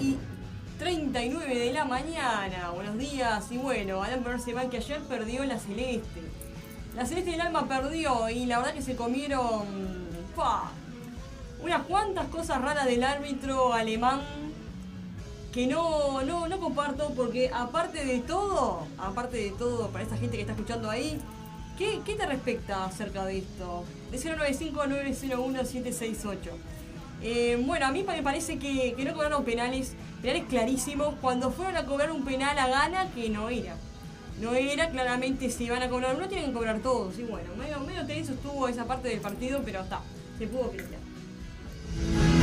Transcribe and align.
y 0.00 0.16
39 0.78 1.58
de 1.58 1.72
la 1.72 1.84
mañana. 1.84 2.70
Buenos 2.74 2.96
días. 2.98 3.44
Y 3.50 3.58
bueno, 3.58 4.02
Alan 4.02 4.24
mal 4.24 4.70
que 4.70 4.78
ayer 4.78 5.00
perdió 5.02 5.44
la 5.44 5.58
Celeste. 5.58 6.22
La 6.96 7.04
Celeste 7.06 7.32
del 7.32 7.40
Alma 7.40 7.68
perdió 7.68 8.28
y 8.28 8.46
la 8.46 8.58
verdad 8.58 8.74
que 8.74 8.82
se 8.82 8.96
comieron 8.96 10.04
unas 11.62 11.82
cuantas 11.82 12.26
cosas 12.26 12.60
raras 12.60 12.86
del 12.86 13.04
árbitro 13.04 13.72
alemán 13.72 14.20
que 15.52 15.68
no, 15.68 16.22
no, 16.22 16.48
no 16.48 16.58
comparto 16.58 17.12
porque 17.14 17.48
aparte 17.52 18.04
de 18.04 18.18
todo, 18.18 18.88
aparte 18.98 19.36
de 19.36 19.52
todo, 19.52 19.90
para 19.90 20.02
esta 20.02 20.16
gente 20.16 20.36
que 20.36 20.42
está 20.42 20.54
escuchando 20.54 20.90
ahí, 20.90 21.20
¿qué, 21.78 22.00
qué 22.04 22.16
te 22.16 22.26
respecta 22.26 22.84
acerca 22.84 23.24
de 23.24 23.38
esto? 23.38 23.84
De 24.10 24.18
095-901-768. 24.18 26.73
Eh, 27.22 27.62
bueno, 27.64 27.86
a 27.86 27.92
mí 27.92 28.04
me 28.06 28.22
parece 28.22 28.58
que, 28.58 28.94
no 29.04 29.14
cobraron 29.14 29.44
penales, 29.44 29.94
penales 30.20 30.44
clarísimos, 30.48 31.14
cuando 31.20 31.50
fueron 31.50 31.76
a 31.76 31.86
cobrar 31.86 32.10
un 32.10 32.24
penal 32.24 32.58
a 32.58 32.68
gana 32.68 33.10
que 33.14 33.28
no 33.30 33.48
era. 33.48 33.76
No 34.40 34.54
era, 34.54 34.90
claramente 34.90 35.48
si 35.50 35.70
van 35.70 35.82
a 35.82 35.88
cobrar 35.88 36.16
uno, 36.16 36.28
tienen 36.28 36.48
que 36.48 36.52
cobrar 36.52 36.80
todos. 36.80 37.18
Y 37.18 37.22
bueno, 37.22 37.54
medio, 37.56 37.80
medio 37.80 38.04
tenso 38.06 38.32
estuvo 38.32 38.68
esa 38.68 38.84
parte 38.84 39.08
del 39.08 39.20
partido, 39.20 39.62
pero 39.64 39.80
está, 39.80 40.00
se 40.38 40.46
pudo 40.46 40.70
pelear. 40.70 42.33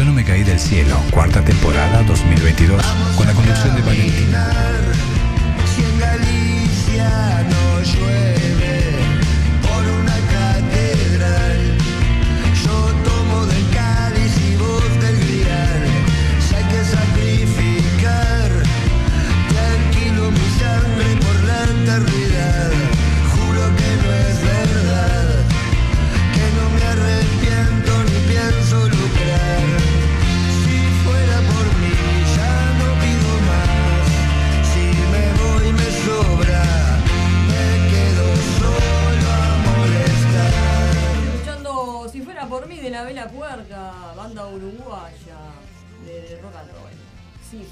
Yo 0.00 0.06
no 0.06 0.14
me 0.14 0.24
caí 0.24 0.42
del 0.42 0.58
cielo, 0.58 0.96
cuarta 1.10 1.44
temporada 1.44 2.02
2022, 2.04 2.82
con 3.18 3.26
la 3.26 3.34
conducción 3.34 3.76
de 3.76 3.82
Valentín. 3.82 4.34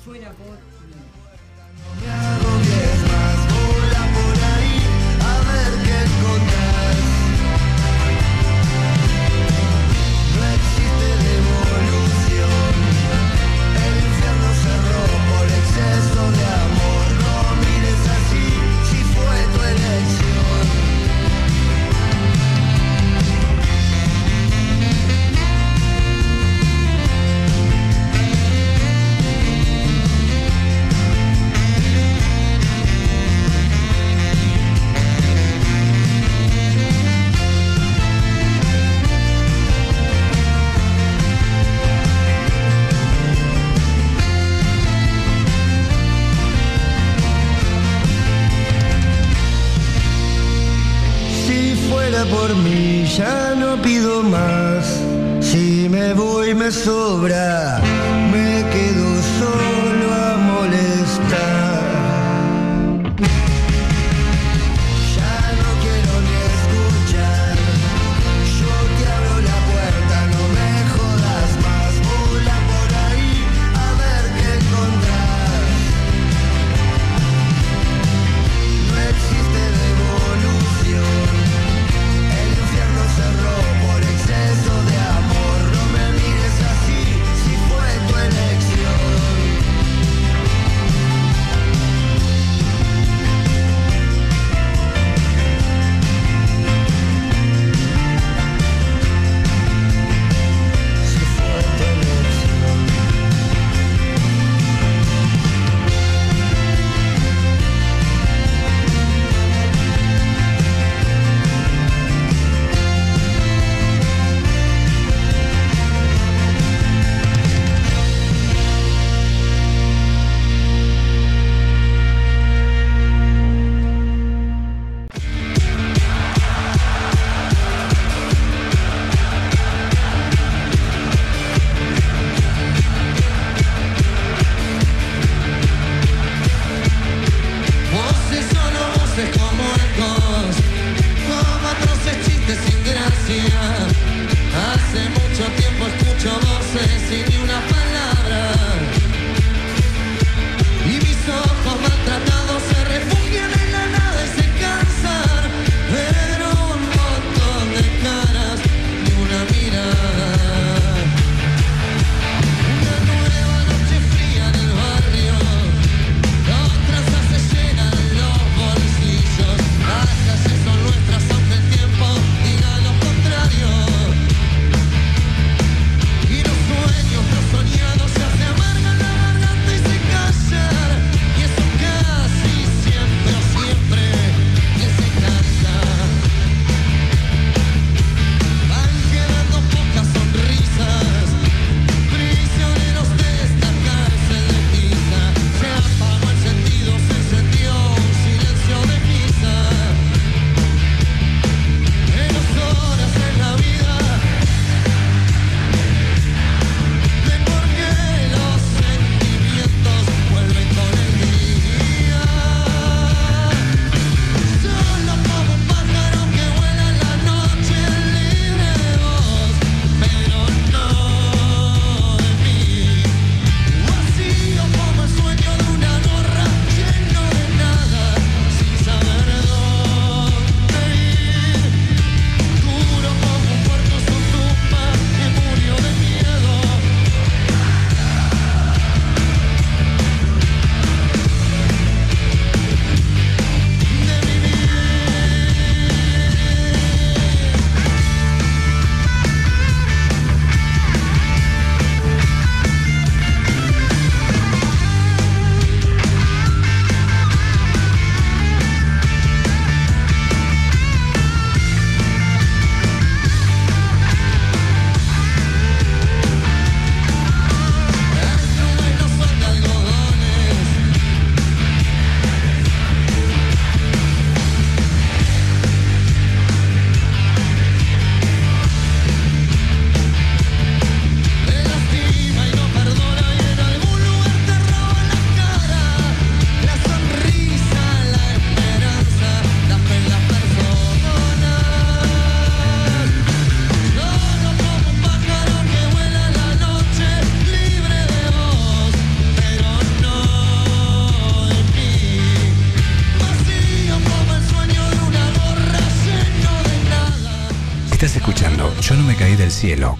Si 0.08 0.14
fuera 0.14 0.32
por 0.32 0.56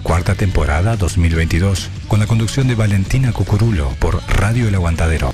cuarta 0.03 0.35
temporada 0.35 0.97
2022, 0.97 1.89
con 2.07 2.19
la 2.19 2.27
conducción 2.27 2.67
de 2.67 2.75
Valentina 2.75 3.31
Cucurulo 3.31 3.89
por 3.99 4.21
Radio 4.27 4.67
El 4.67 4.75
Aguantadero. 4.75 5.33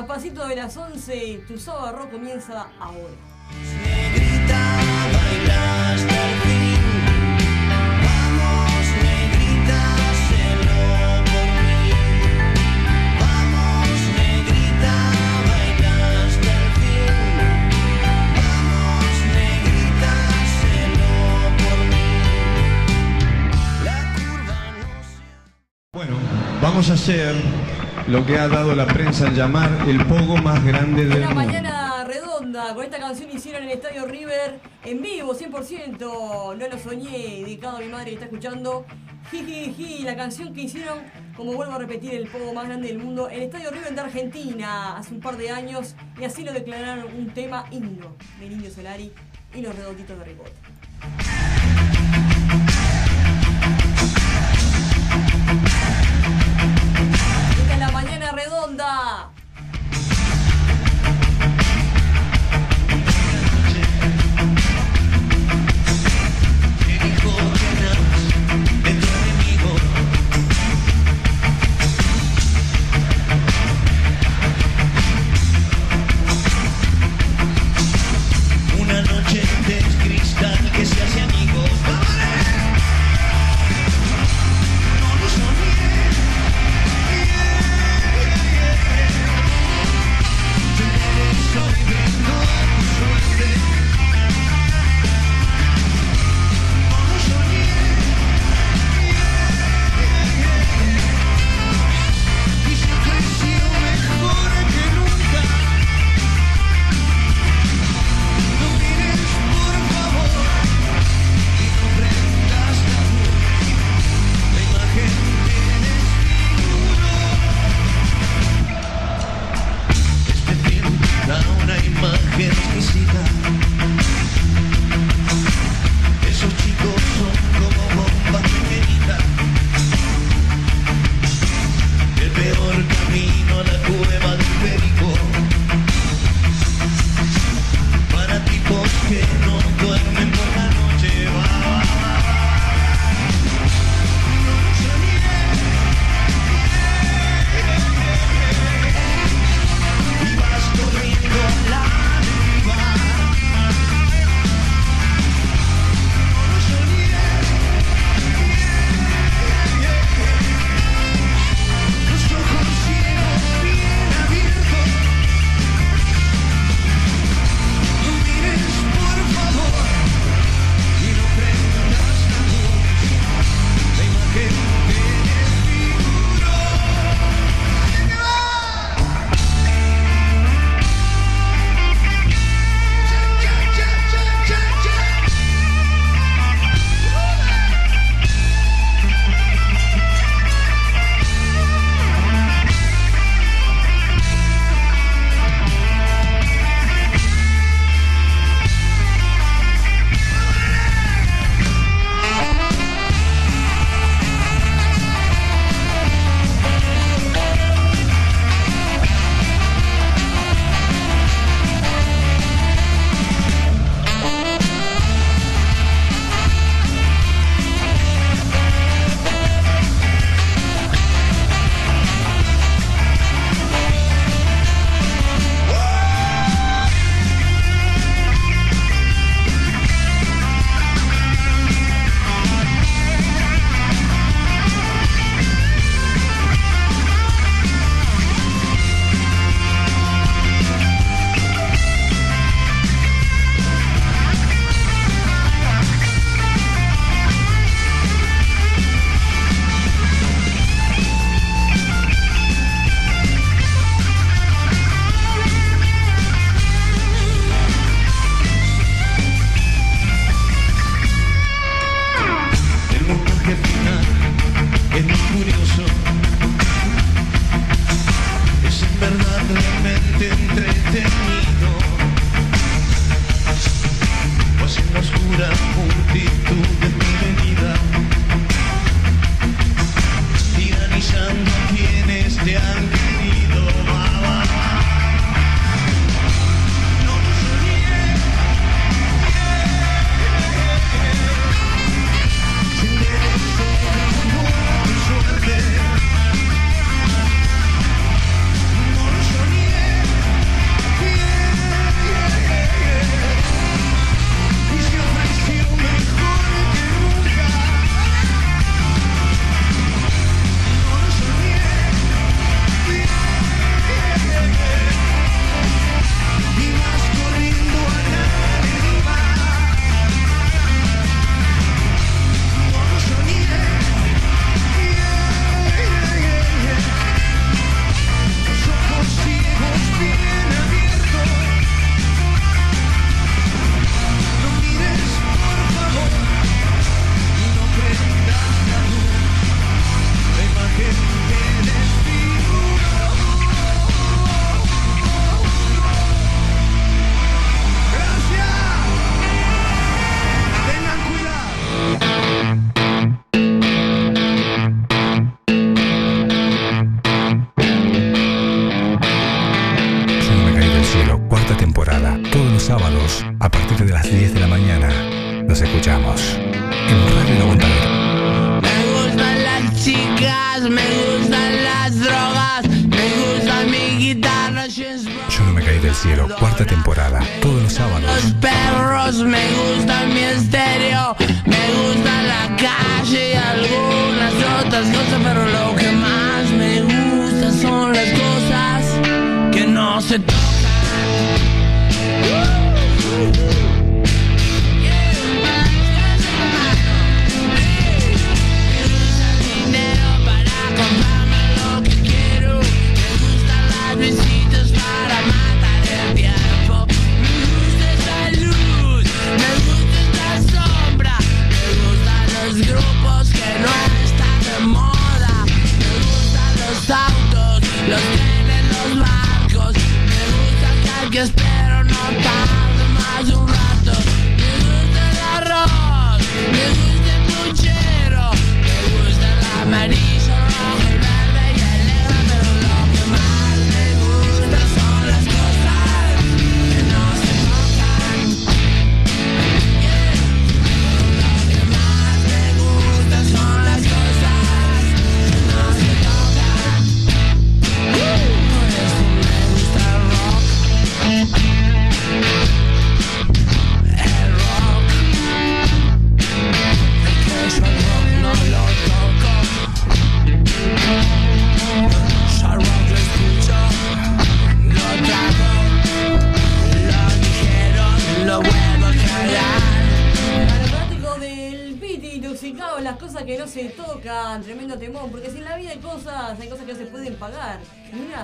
A 0.00 0.06
pasito 0.06 0.48
de 0.48 0.56
las 0.56 0.74
11, 0.78 1.44
tu 1.46 1.58
sábado 1.58 2.08
comienza 2.10 2.68
ahora. 2.80 3.12
Negrita, 3.84 4.62
baila 5.12 5.90
hasta 5.92 6.14
fin. 6.42 6.80
Vamos, 8.06 8.84
negrita, 9.04 9.78
hazlo 10.08 10.80
por 11.30 11.48
mí. 11.68 11.92
Vamos, 13.20 14.00
negrita, 14.16 14.94
baila 15.50 15.94
hasta 16.24 16.50
el 16.64 16.70
fin. 16.80 17.12
Vamos, 18.40 19.16
negrita, 19.36 20.12
hazlo 20.32 21.12
por 21.60 21.78
mí. 21.92 22.08
La 23.84 23.98
curva 24.14 24.60
no 24.80 24.88
se 25.04 25.20
Bueno, 25.92 26.16
vamos 26.62 26.88
a 26.88 26.94
hacer 26.94 27.69
lo 28.10 28.26
que 28.26 28.36
ha 28.38 28.48
dado 28.48 28.74
la 28.74 28.86
prensa 28.86 29.28
en 29.28 29.34
llamar 29.36 29.70
el 29.86 30.04
pogo 30.04 30.36
más 30.38 30.64
grande 30.64 31.04
del 31.04 31.18
Una 31.18 31.26
mundo. 31.28 31.44
mañana 31.46 32.04
redonda, 32.04 32.74
con 32.74 32.84
esta 32.84 32.98
canción 32.98 33.30
hicieron 33.30 33.62
en 33.62 33.70
el 33.70 33.76
Estadio 33.76 34.04
River 34.06 34.58
en 34.84 35.00
vivo, 35.00 35.32
100%. 35.32 35.98
No 36.00 36.68
lo 36.68 36.78
soñé, 36.78 37.42
dedicado 37.44 37.76
a 37.76 37.80
mi 37.80 37.86
madre 37.86 38.06
que 38.06 38.14
está 38.14 38.24
escuchando. 38.24 38.84
Jijiji, 39.30 40.02
la 40.02 40.16
canción 40.16 40.52
que 40.52 40.62
hicieron, 40.62 40.98
como 41.36 41.52
vuelvo 41.52 41.74
a 41.74 41.78
repetir, 41.78 42.14
el 42.14 42.26
pogo 42.26 42.52
más 42.52 42.66
grande 42.66 42.88
del 42.88 42.98
mundo, 42.98 43.28
el 43.28 43.42
Estadio 43.42 43.70
River 43.70 43.94
de 43.94 44.00
Argentina, 44.00 44.96
hace 44.96 45.14
un 45.14 45.20
par 45.20 45.36
de 45.36 45.50
años, 45.50 45.94
y 46.20 46.24
así 46.24 46.42
lo 46.42 46.52
declararon 46.52 47.14
un 47.16 47.28
tema 47.30 47.66
himno 47.70 48.16
del 48.40 48.52
Indio 48.52 48.72
Solari 48.72 49.12
y 49.54 49.60
los 49.60 49.74
redonditos 49.76 50.18
de 50.18 50.24
Ricota. 50.24 50.50
La 58.44 58.48
mañana 58.48 58.76
redonda. 58.76 59.30
Me 59.34 59.39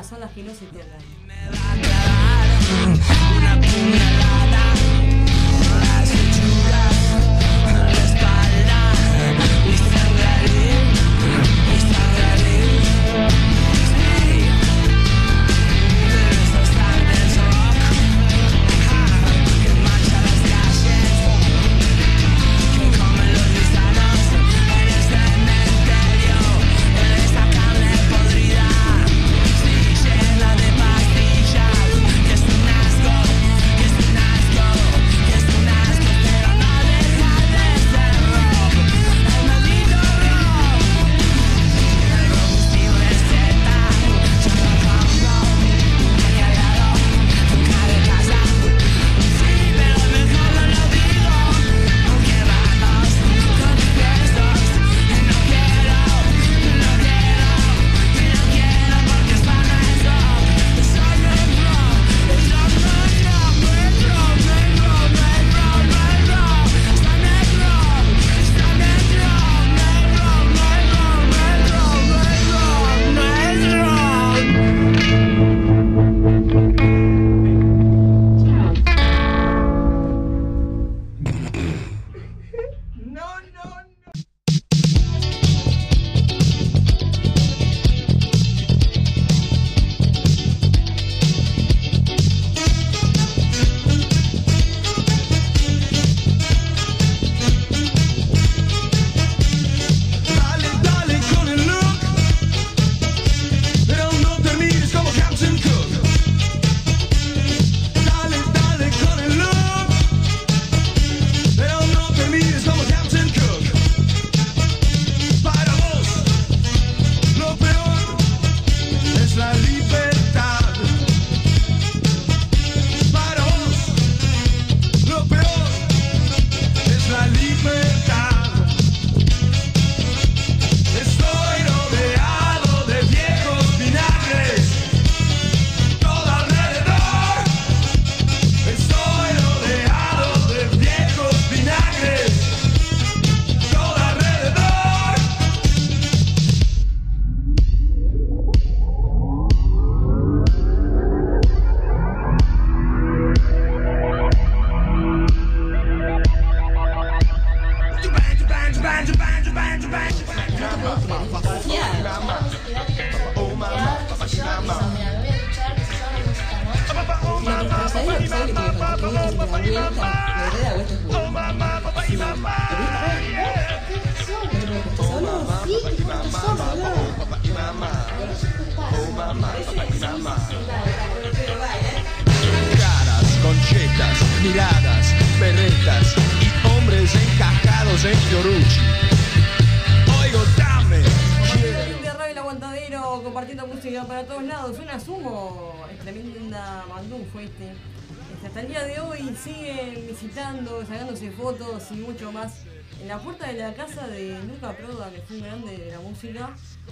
son 0.07 0.21
las 0.21 0.31
que 0.33 0.43
no 0.43 0.53
se. 0.55 0.67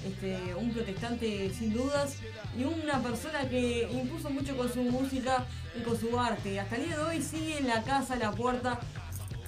Este, 0.06 0.54
un 0.54 0.70
protestante 0.72 1.50
sin 1.56 1.72
dudas 1.72 2.16
y 2.58 2.64
una 2.64 2.98
persona 3.00 3.48
que 3.48 3.88
impuso 3.92 4.30
mucho 4.30 4.56
con 4.56 4.72
su 4.72 4.82
música 4.82 5.44
y 5.78 5.82
con 5.82 5.98
su 5.98 6.18
arte. 6.18 6.60
Hasta 6.60 6.76
el 6.76 6.84
día 6.86 6.96
de 6.96 7.02
hoy 7.04 7.22
sigue 7.22 7.58
en 7.58 7.66
la 7.66 7.82
casa, 7.82 8.16
la 8.16 8.30
puerta, 8.32 8.78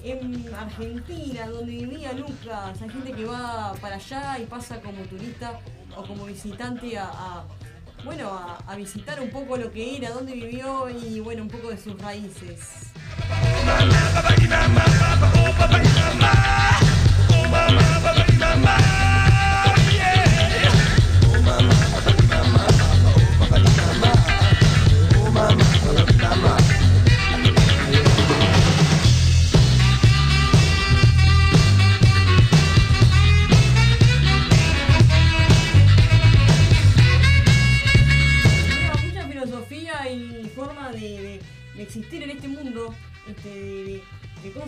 en 0.03 0.45
Argentina, 0.53 1.47
donde 1.47 1.71
vivía 1.73 2.13
Lucas. 2.13 2.81
Hay 2.81 2.89
gente 2.89 3.11
que 3.11 3.25
va 3.25 3.73
para 3.81 3.95
allá 3.95 4.37
y 4.39 4.45
pasa 4.45 4.79
como 4.81 5.01
turista 5.03 5.59
o 5.95 6.03
como 6.05 6.25
visitante 6.25 6.97
a, 6.97 7.05
a- 7.05 7.43
bueno, 8.05 8.29
a, 8.29 8.57
a 8.71 8.75
visitar 8.75 9.19
un 9.19 9.31
poco 9.31 9.57
lo 9.57 9.71
que 9.71 9.97
era, 9.97 10.11
dónde 10.11 10.33
vivió 10.33 10.87
y 10.87 11.19
bueno, 11.19 11.41
un 11.41 11.49
poco 11.49 11.69
de 11.71 11.77
sus 11.77 11.99
raíces. 11.99 12.59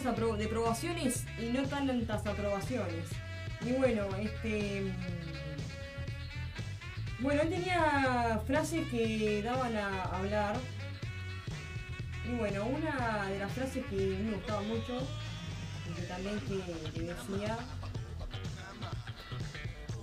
De 0.03 0.45
aprobaciones 0.45 1.25
y 1.37 1.47
no 1.51 1.67
tantas 1.67 2.25
aprobaciones. 2.25 3.05
Y 3.61 3.73
bueno, 3.73 4.07
este. 4.17 4.81
mm, 4.81 4.93
Bueno, 7.21 7.41
él 7.41 7.49
tenía 7.49 8.39
frases 8.47 8.87
que 8.87 9.43
daban 9.43 9.75
a 9.75 10.03
hablar. 10.03 10.55
Y 12.25 12.35
bueno, 12.37 12.65
una 12.65 13.25
de 13.27 13.39
las 13.39 13.51
frases 13.51 13.85
que 13.87 13.95
me 14.23 14.35
gustaba 14.35 14.61
mucho, 14.61 15.05
y 15.89 15.93
que 15.95 16.01
también 16.03 16.39
que, 16.41 17.01
decía. 17.01 17.57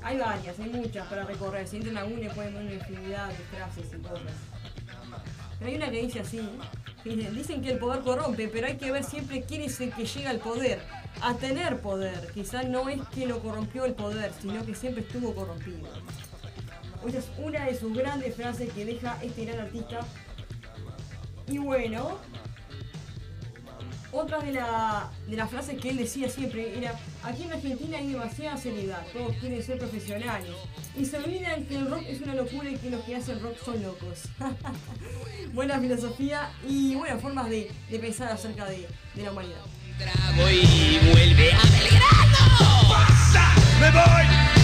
Hay 0.02 0.18
varias, 0.18 0.60
hay 0.60 0.68
muchas 0.68 1.06
para 1.08 1.24
recorrer. 1.24 1.66
Si 1.66 1.76
entran 1.78 1.96
a 1.96 2.02
Google 2.02 2.30
pueden 2.30 2.54
ver 2.54 2.62
una 2.64 2.74
infinidad 2.74 3.28
de 3.28 3.36
frases 3.56 3.86
y 3.94 4.02
cosas. 4.02 4.36
Pero 5.58 5.70
hay 5.70 5.76
una 5.76 5.90
que 5.90 6.02
dice 6.02 6.20
así, 6.20 6.40
dicen 7.14 7.62
que 7.62 7.70
el 7.70 7.78
poder 7.78 8.02
corrompe, 8.02 8.48
pero 8.48 8.66
hay 8.66 8.76
que 8.76 8.90
ver 8.90 9.04
siempre 9.04 9.42
quién 9.42 9.62
es 9.62 9.80
el 9.80 9.92
que 9.92 10.04
llega 10.06 10.30
al 10.30 10.38
poder, 10.40 10.80
a 11.22 11.34
tener 11.34 11.80
poder. 11.80 12.30
Quizás 12.34 12.66
no 12.68 12.88
es 12.88 13.00
que 13.14 13.26
lo 13.26 13.40
corrompió 13.40 13.84
el 13.84 13.94
poder, 13.94 14.32
sino 14.40 14.64
que 14.66 14.74
siempre 14.74 15.02
estuvo 15.02 15.34
corrompido. 15.34 15.88
Esa 17.06 17.18
es 17.18 17.26
una 17.38 17.64
de 17.66 17.78
sus 17.78 17.96
grandes 17.96 18.34
frases 18.34 18.72
que 18.72 18.84
deja 18.84 19.18
este 19.22 19.44
gran 19.44 19.60
artista. 19.60 20.00
Y 21.48 21.58
bueno, 21.58 22.18
otra 24.12 24.38
de, 24.40 24.52
la- 24.52 25.10
de 25.28 25.36
las 25.36 25.48
frases 25.50 25.80
que 25.80 25.90
él 25.90 25.98
decía 25.98 26.28
siempre 26.28 26.76
era, 26.76 26.98
aquí 27.22 27.44
en 27.44 27.52
Argentina 27.52 27.98
hay 27.98 28.12
demasiada 28.12 28.56
seriedad, 28.56 29.06
todos 29.12 29.36
quieren 29.36 29.62
ser 29.62 29.78
profesionales. 29.78 30.50
Y 30.98 31.04
se 31.04 31.18
olvidan 31.18 31.64
que 31.66 31.76
el 31.76 31.90
rock 31.90 32.04
es 32.08 32.22
una 32.22 32.34
locura 32.34 32.70
y 32.70 32.76
que 32.76 32.90
los 32.90 33.02
que 33.04 33.16
hacen 33.16 33.40
rock 33.40 33.56
son 33.62 33.82
locos. 33.82 34.22
Buena 35.52 35.78
filosofía 35.78 36.50
y 36.66 36.94
buenas 36.94 37.20
formas 37.20 37.50
de, 37.50 37.70
de 37.90 37.98
pensar 37.98 38.32
acerca 38.32 38.64
de, 38.66 38.88
de 39.14 39.22
la 39.22 39.32
humanidad. 39.32 39.60
Trago 39.98 40.50
y 40.50 40.98
vuelve 41.10 41.52
a 41.52 41.62
Belgrano. 41.62 42.88
¡Pasa! 42.88 43.54
Me 43.80 43.90
voy 43.90 44.55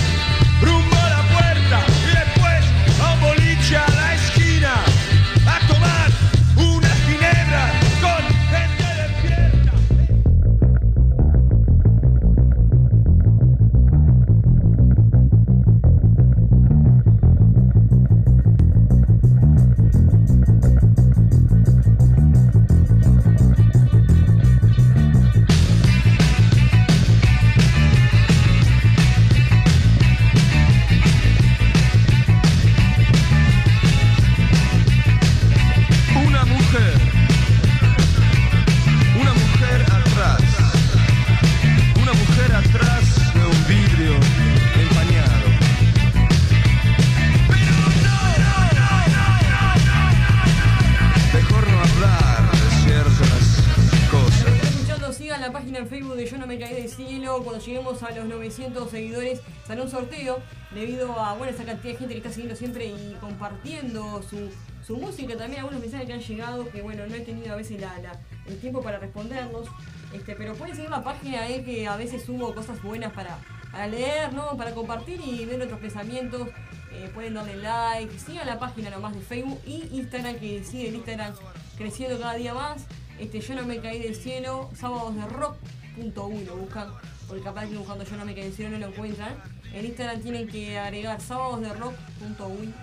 debido 60.74 61.18
a 61.20 61.34
bueno, 61.34 61.52
esa 61.52 61.64
cantidad 61.64 61.92
de 61.92 61.98
gente 61.98 62.14
que 62.14 62.18
está 62.18 62.30
siguiendo 62.30 62.56
siempre 62.56 62.86
y 62.86 63.16
compartiendo 63.20 64.22
su, 64.22 64.50
su 64.86 64.96
música. 64.96 65.36
También 65.36 65.60
algunos 65.60 65.80
mensajes 65.80 66.06
que 66.06 66.12
han 66.12 66.20
llegado 66.20 66.68
que 66.70 66.82
bueno, 66.82 67.06
no 67.06 67.14
he 67.14 67.20
tenido 67.20 67.52
a 67.52 67.56
veces 67.56 67.80
la- 67.80 67.98
la- 67.98 68.18
el 68.46 68.58
tiempo 68.58 68.82
para 68.82 68.98
responderlos. 68.98 69.68
Este, 70.12 70.34
pero 70.34 70.54
pueden 70.54 70.74
seguir 70.76 70.90
la 70.90 71.02
página 71.02 71.48
eh, 71.48 71.64
que 71.64 71.86
a 71.86 71.96
veces 71.96 72.24
subo 72.24 72.54
cosas 72.54 72.82
buenas 72.82 73.12
para, 73.12 73.38
para 73.70 73.86
leer, 73.86 74.32
¿no? 74.34 74.56
para 74.56 74.72
compartir 74.74 75.20
y 75.24 75.44
ver 75.46 75.62
otros 75.62 75.80
pensamientos. 75.80 76.48
Eh, 76.92 77.10
pueden 77.14 77.32
darle 77.34 77.56
like, 77.56 78.18
sigan 78.18 78.46
la 78.46 78.58
página 78.58 78.90
nomás 78.90 79.14
de 79.14 79.22
Facebook 79.22 79.58
y 79.66 79.88
Instagram 79.92 80.36
que 80.36 80.62
sigue 80.62 80.88
el 80.88 80.96
Instagram 80.96 81.32
creciendo 81.78 82.18
cada 82.18 82.34
día 82.34 82.52
más. 82.52 82.84
Este, 83.18 83.40
yo 83.40 83.54
no 83.54 83.62
me 83.64 83.78
caí 83.80 83.98
del 84.02 84.14
cielo, 84.14 84.68
sábados 84.78 85.14
de 85.14 85.22
rock.uy 85.26 86.44
lo 86.44 86.56
buscan, 86.56 86.88
porque 87.28 87.42
capaz 87.42 87.66
que 87.66 87.76
buscando 87.76 88.04
yo 88.04 88.16
no 88.16 88.24
me 88.26 88.34
caí 88.34 88.44
del 88.44 88.52
cielo 88.52 88.70
no 88.72 88.78
lo 88.78 88.86
encuentran. 88.92 89.34
En 89.74 89.86
Instagram 89.86 90.20
tienen 90.20 90.48
que 90.48 90.78
agregar 90.78 91.20
sábados 91.20 91.60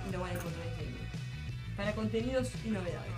y 0.07 0.11
lo 0.11 0.19
van 0.19 0.31
a 0.31 0.33
encontrar. 0.33 0.69
Para 1.77 1.93
contenidos 1.93 2.49
y 2.65 2.69
novedades. 2.69 3.13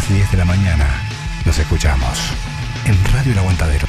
Las 0.00 0.08
10 0.08 0.30
de 0.30 0.38
la 0.38 0.44
mañana. 0.44 0.88
Nos 1.44 1.58
escuchamos 1.58 2.18
en 2.86 3.04
Radio 3.12 3.32
El 3.32 3.38
Aguantadero. 3.38 3.86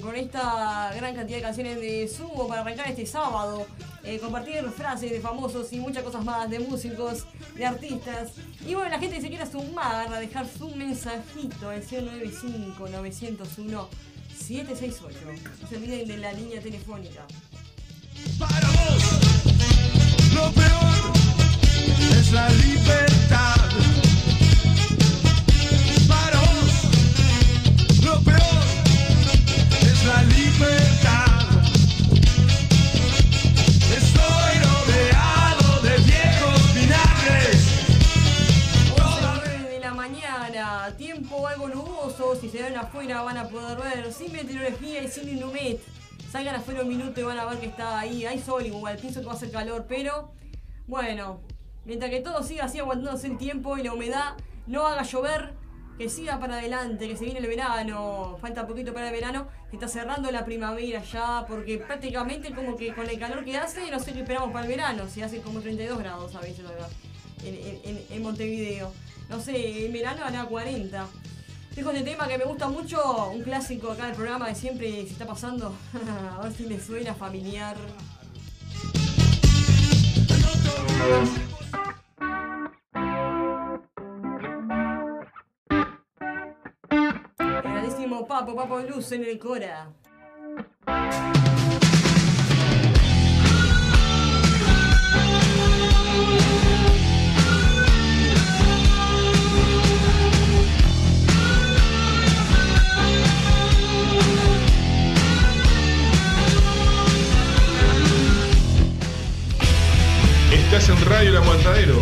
Con 0.00 0.16
esta 0.16 0.92
gran 0.94 1.14
cantidad 1.14 1.38
de 1.38 1.42
canciones 1.42 1.80
de 1.80 2.08
Sumo 2.08 2.48
para 2.48 2.62
arrancar 2.62 2.88
este 2.88 3.06
sábado. 3.06 3.66
Eh, 4.04 4.18
compartir 4.18 4.64
frases 4.76 5.12
de 5.12 5.20
famosos 5.20 5.72
y 5.72 5.78
muchas 5.78 6.02
cosas 6.02 6.24
más, 6.24 6.50
de 6.50 6.58
músicos, 6.58 7.24
de 7.54 7.64
artistas. 7.64 8.32
Y 8.66 8.74
bueno, 8.74 8.90
la 8.90 8.98
gente 8.98 9.20
se 9.20 9.28
quiera 9.28 9.48
sumar, 9.48 10.12
a 10.12 10.18
dejar 10.18 10.44
su 10.48 10.74
mensajito 10.74 11.70
al 11.70 11.86
095-901-768. 11.86 13.86
No 15.60 15.68
se 15.68 15.76
olviden 15.76 16.08
de 16.08 16.16
la 16.16 16.32
línea 16.32 16.60
telefónica. 16.60 17.24
Para 18.38 18.70
vos, 18.70 19.02
lo 20.34 20.50
peor 20.50 21.12
es 22.18 22.32
la 22.32 22.48
libertad. 22.48 23.54
Para 26.08 26.40
vos, 26.40 26.72
lo 28.02 28.20
peor 28.20 28.64
es 29.80 30.04
la 30.04 30.24
libertad. 30.24 31.31
Tiempo 40.96 41.46
algo 41.46 41.68
nuboso, 41.68 42.34
si 42.36 42.48
se 42.48 42.62
ven 42.62 42.76
afuera 42.76 43.22
van 43.22 43.36
a 43.38 43.48
poder 43.48 43.78
ver 43.78 44.12
sin 44.12 44.32
meteorología 44.32 45.02
y 45.02 45.08
sin 45.08 45.28
Inumet. 45.28 45.80
Salgan 46.30 46.54
afuera 46.56 46.82
un 46.82 46.88
minuto 46.88 47.20
y 47.20 47.24
van 47.24 47.38
a 47.38 47.44
ver 47.44 47.58
que 47.58 47.66
está 47.66 47.98
ahí, 48.00 48.24
hay 48.24 48.38
sol 48.40 48.64
igual, 48.64 48.96
pienso 48.98 49.20
que 49.20 49.26
va 49.26 49.32
a 49.32 49.36
hacer 49.36 49.50
calor, 49.50 49.84
pero 49.88 50.32
bueno, 50.86 51.40
mientras 51.84 52.10
que 52.10 52.20
todo 52.20 52.42
siga 52.42 52.64
así 52.64 52.78
aguantándose 52.78 53.26
el 53.26 53.36
tiempo 53.38 53.76
y 53.76 53.82
la 53.82 53.92
humedad 53.92 54.34
no 54.66 54.86
haga 54.86 55.02
llover, 55.02 55.52
que 55.98 56.08
siga 56.08 56.40
para 56.40 56.54
adelante, 56.54 57.06
que 57.06 57.16
se 57.18 57.24
viene 57.26 57.40
el 57.40 57.46
verano, 57.46 58.38
falta 58.40 58.66
poquito 58.66 58.94
para 58.94 59.08
el 59.08 59.12
verano, 59.12 59.46
que 59.70 59.76
está 59.76 59.88
cerrando 59.88 60.30
la 60.32 60.44
primavera 60.44 61.02
ya, 61.04 61.44
porque 61.46 61.76
prácticamente 61.78 62.54
como 62.54 62.76
que 62.76 62.94
con 62.94 63.06
el 63.08 63.18
calor 63.18 63.44
que 63.44 63.56
hace, 63.58 63.90
no 63.90 64.00
sé 64.00 64.14
qué 64.14 64.20
esperamos 64.20 64.52
para 64.52 64.64
el 64.64 64.70
verano, 64.70 65.06
si 65.08 65.20
hace 65.20 65.40
como 65.42 65.60
32 65.60 65.98
grados 65.98 66.34
a 66.34 66.40
veces 66.40 66.64
acá 66.64 66.88
en- 67.44 67.80
en- 67.84 68.04
en 68.08 68.22
Montevideo. 68.22 68.90
No 69.32 69.40
sé, 69.40 69.86
en 69.86 69.92
verano 69.94 70.26
hará 70.26 70.44
40. 70.44 71.06
Dejo 71.74 71.90
este 71.90 72.04
tema 72.04 72.28
que 72.28 72.36
me 72.36 72.44
gusta 72.44 72.68
mucho, 72.68 73.30
un 73.30 73.42
clásico 73.42 73.90
acá 73.90 74.08
del 74.08 74.14
programa 74.14 74.46
de 74.46 74.54
siempre 74.54 75.06
se 75.06 75.12
está 75.12 75.24
pasando. 75.24 75.74
a 76.38 76.42
ver 76.42 76.52
si 76.52 76.66
le 76.66 76.78
suena 76.78 77.14
familiar. 77.14 77.74
Grandísimo 87.38 88.26
Papo, 88.26 88.54
Papo 88.54 88.80
Luz 88.80 89.12
en 89.12 89.24
el 89.24 89.38
Cora. 89.38 89.90
Radio 111.04 111.30
El 111.30 111.36
Aguantadero, 111.36 111.96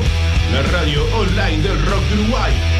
la 0.53 0.63
radio 0.63 1.05
online 1.17 1.63
del 1.63 1.87
rock 1.87 2.03
Uruguay. 2.13 2.80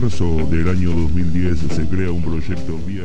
Marzo 0.00 0.26
del 0.50 0.68
año 0.68 0.90
2010 0.90 1.58
se 1.72 1.86
crea 1.86 2.10
un 2.10 2.20
proyecto 2.20 2.76
vía... 2.84 3.04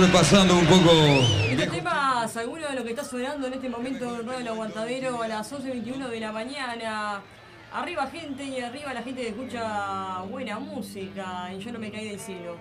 Repasando 0.00 0.54
un 0.56 0.64
poco 0.66 0.92
Estos 1.50 1.74
temas, 1.74 2.36
alguno 2.36 2.68
de 2.68 2.76
lo 2.76 2.84
que 2.84 2.90
está 2.90 3.02
sonando 3.02 3.48
en 3.48 3.54
este 3.54 3.68
momento 3.68 4.20
en 4.20 4.28
Radio 4.28 4.52
Aguantadero 4.52 5.20
a 5.20 5.26
las 5.26 5.52
11.21 5.52 6.08
de 6.08 6.20
la 6.20 6.30
mañana. 6.30 7.20
Arriba 7.72 8.06
gente 8.06 8.44
y 8.44 8.60
arriba 8.60 8.94
la 8.94 9.02
gente 9.02 9.22
que 9.22 9.28
escucha 9.30 10.20
buena 10.30 10.60
música 10.60 11.52
y 11.52 11.58
yo 11.58 11.72
no 11.72 11.80
me 11.80 11.90
caí 11.90 12.10
del 12.10 12.20
cielo. 12.20 12.56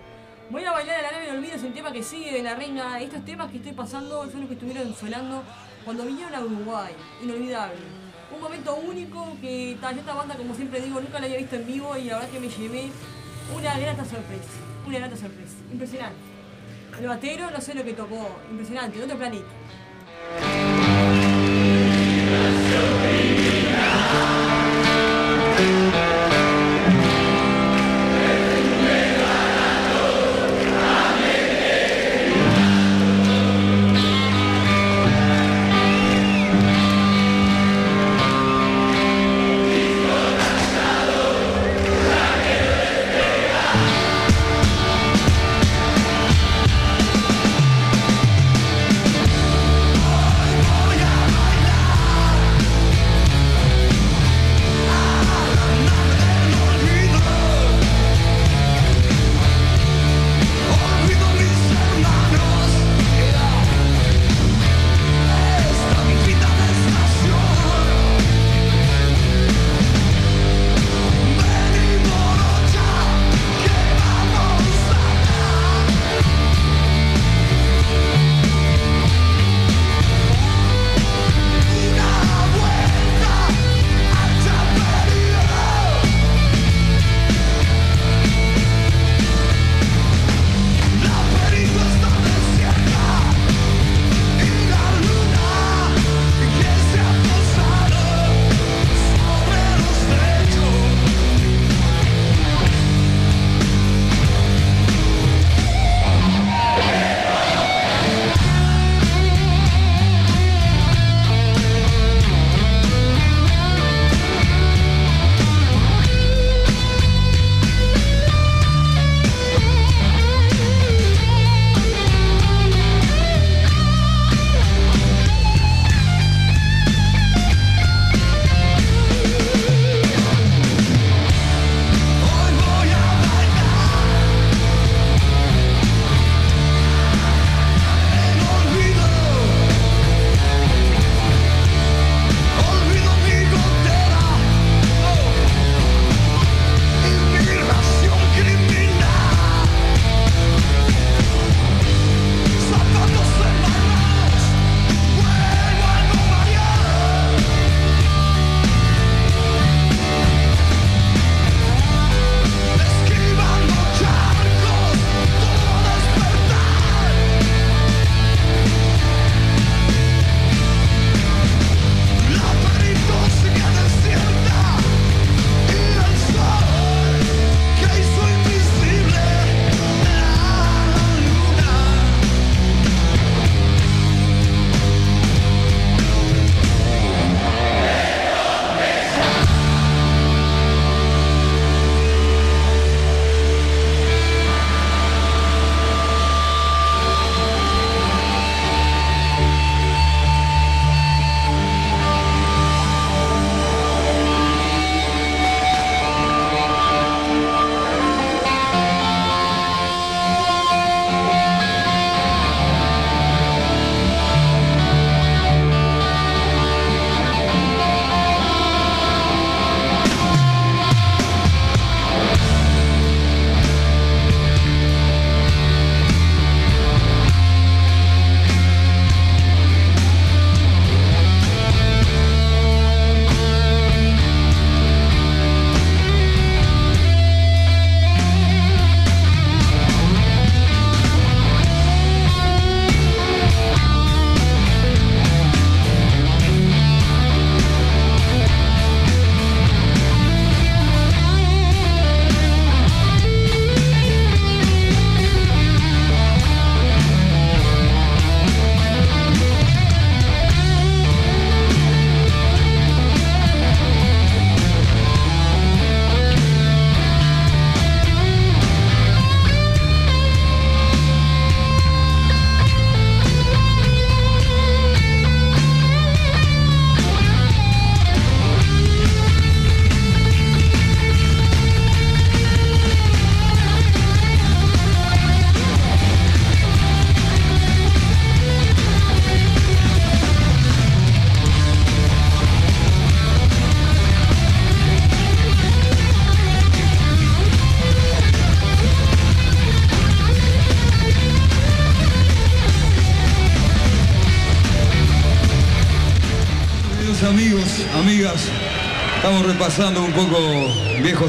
Voy 0.49 0.63
a 0.63 0.71
bailar 0.71 0.97
a 0.97 1.01
la 1.03 1.11
nave 1.11 1.27
del 1.27 1.37
olvido, 1.37 1.55
es 1.57 1.63
el 1.63 1.73
tema 1.73 1.91
que 1.91 2.01
sigue 2.01 2.33
de 2.33 2.41
la 2.41 2.55
reina. 2.55 2.99
Estos 2.99 3.23
temas 3.23 3.51
que 3.51 3.57
estoy 3.57 3.73
pasando 3.73 4.27
son 4.31 4.39
los 4.39 4.47
que 4.47 4.55
estuvieron 4.55 4.95
sonando 4.95 5.43
cuando 5.85 6.05
vinieron 6.05 6.33
a 6.33 6.41
Uruguay. 6.41 6.93
Inolvidable. 7.21 7.77
Un 8.35 8.41
momento 8.41 8.75
único 8.77 9.37
que 9.41 9.73
esta 9.73 10.13
banda, 10.15 10.35
como 10.35 10.55
siempre 10.55 10.81
digo, 10.81 10.99
nunca 10.99 11.19
la 11.19 11.27
había 11.27 11.37
visto 11.37 11.55
en 11.55 11.67
vivo 11.67 11.95
y 11.95 12.05
la 12.05 12.15
verdad 12.15 12.29
que 12.31 12.39
me 12.39 12.49
llevé 12.49 12.89
una 13.55 13.77
grata 13.77 14.03
sorpresa. 14.05 14.49
Una 14.87 14.97
grata 14.97 15.15
sorpresa. 15.15 15.55
Impresionante. 15.71 16.36
El 16.99 17.07
batero, 17.07 17.51
no 17.51 17.61
sé 17.61 17.75
lo 17.75 17.83
que 17.83 17.93
tocó. 17.93 18.27
Impresionante, 18.49 19.03
otro 19.03 19.17
planeta. 19.17 19.45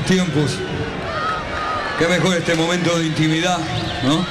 Tiempos. 0.09 0.59
Qué 1.99 2.09
mejor 2.09 2.35
este 2.35 2.55
momento 2.55 2.99
de 2.99 3.07
intimidad, 3.09 3.59
¿no? 4.05 4.25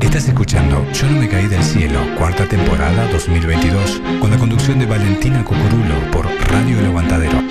Estás 0.00 0.26
escuchando 0.26 0.84
Yo 0.92 1.06
no 1.06 1.20
me 1.20 1.28
caí 1.28 1.46
del 1.46 1.62
cielo, 1.62 2.00
cuarta 2.18 2.44
temporada 2.48 3.06
2022, 3.12 4.02
con 4.20 4.32
la 4.32 4.36
conducción 4.36 4.80
de 4.80 4.86
Valentina 4.86 5.44
Cocorulo 5.44 6.10
por 6.10 6.26
Radio 6.50 6.80
El 6.80 6.86
Aguantadero. 6.86 7.47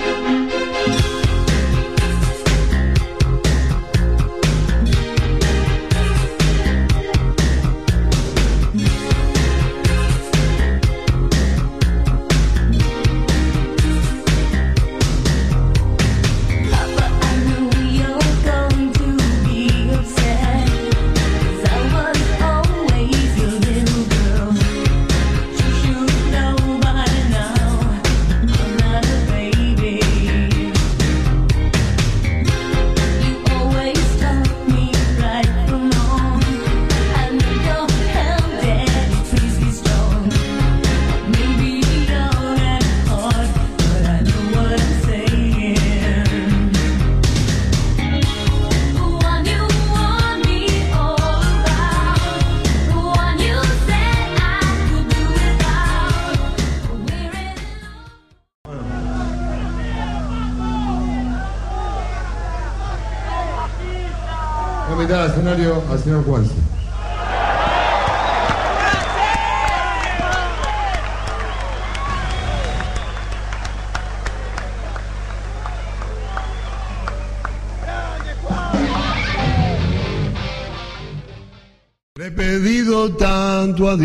A 83.90 83.96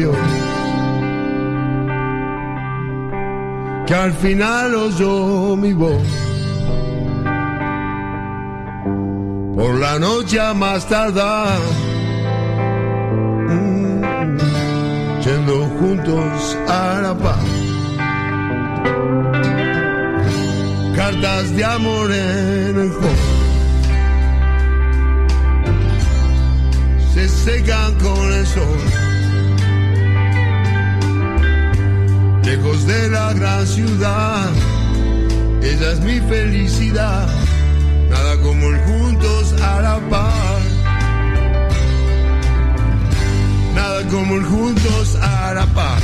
que 3.86 3.94
al 3.94 4.14
final 4.14 4.76
oyó 4.76 5.58
mi 5.58 5.74
voz. 5.74 6.08
Por 9.58 9.76
la 9.80 10.00
noche 10.00 10.40
a 10.40 10.54
más 10.54 10.88
tardar, 10.88 11.60
yendo 15.26 15.66
juntos 15.80 16.58
a 16.70 17.02
la 17.02 17.18
paz. 17.18 17.46
Cartas 20.96 21.56
de 21.56 21.66
amor 21.66 22.12
en 22.12 22.80
el 22.80 22.90
juego. 22.90 23.44
se 27.14 27.28
secan 27.28 27.94
con 28.00 28.34
el 28.34 28.46
sol. 28.48 28.93
Lejos 32.64 32.88
de 32.88 33.10
la 33.10 33.34
gran 33.34 33.68
ciudad, 33.68 34.50
ella 35.62 35.92
es 35.92 36.00
mi 36.00 36.18
felicidad. 36.22 37.28
Nada 38.10 38.38
como 38.42 38.70
el 38.70 38.80
juntos 38.84 39.54
a 39.62 39.82
la 39.82 40.00
par. 40.10 40.62
Nada 43.76 44.08
como 44.08 44.36
el 44.36 44.46
juntos 44.46 45.18
a 45.22 45.54
la 45.54 45.66
par. 45.74 46.02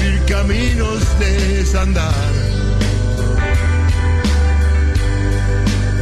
Mil 0.00 0.24
caminos 0.26 1.02
desandar. 1.18 2.32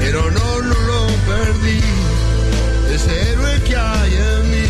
Pero 0.01 0.31
no, 0.31 0.63
no 0.63 0.81
lo 0.91 1.07
perdí. 1.31 1.81
Ese 2.95 3.33
héroe 3.33 3.63
que 3.63 3.75
hay 3.75 4.13
en 4.13 4.51
mí. 4.51 4.67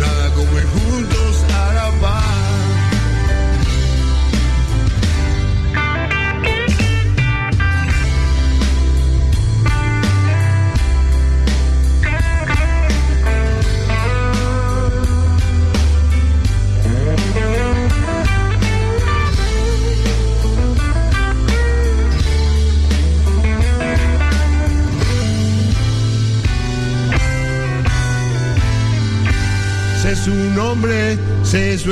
Nada 0.00 0.30
como 0.30 0.58
ir 0.58 0.64
juntos 0.64 0.87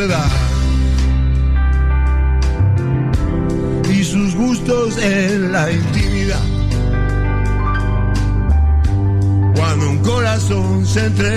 edad. 0.03 0.31
Y 3.91 4.05
sus 4.05 4.35
gustos 4.35 4.99
en 4.99 5.53
la 5.53 5.71
intimidad. 5.71 6.43
Cuando 9.55 9.91
un 9.91 9.99
corazón 9.99 10.87
se 10.87 11.07
entrega 11.07 11.36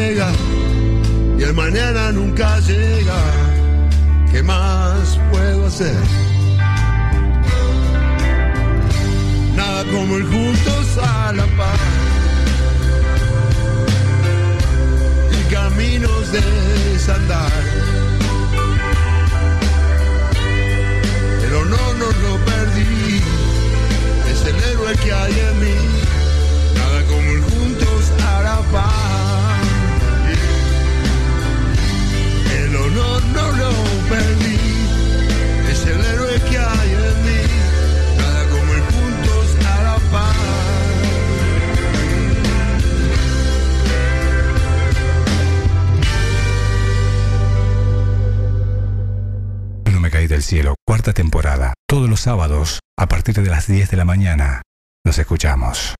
10 53.69 53.91
de 53.91 53.97
la 53.97 54.03
mañana. 54.03 54.63
Nos 55.05 55.19
escuchamos 55.19 55.93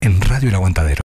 en 0.00 0.20
Radio 0.20 0.48
El 0.48 0.54
Aguantadero. 0.54 1.02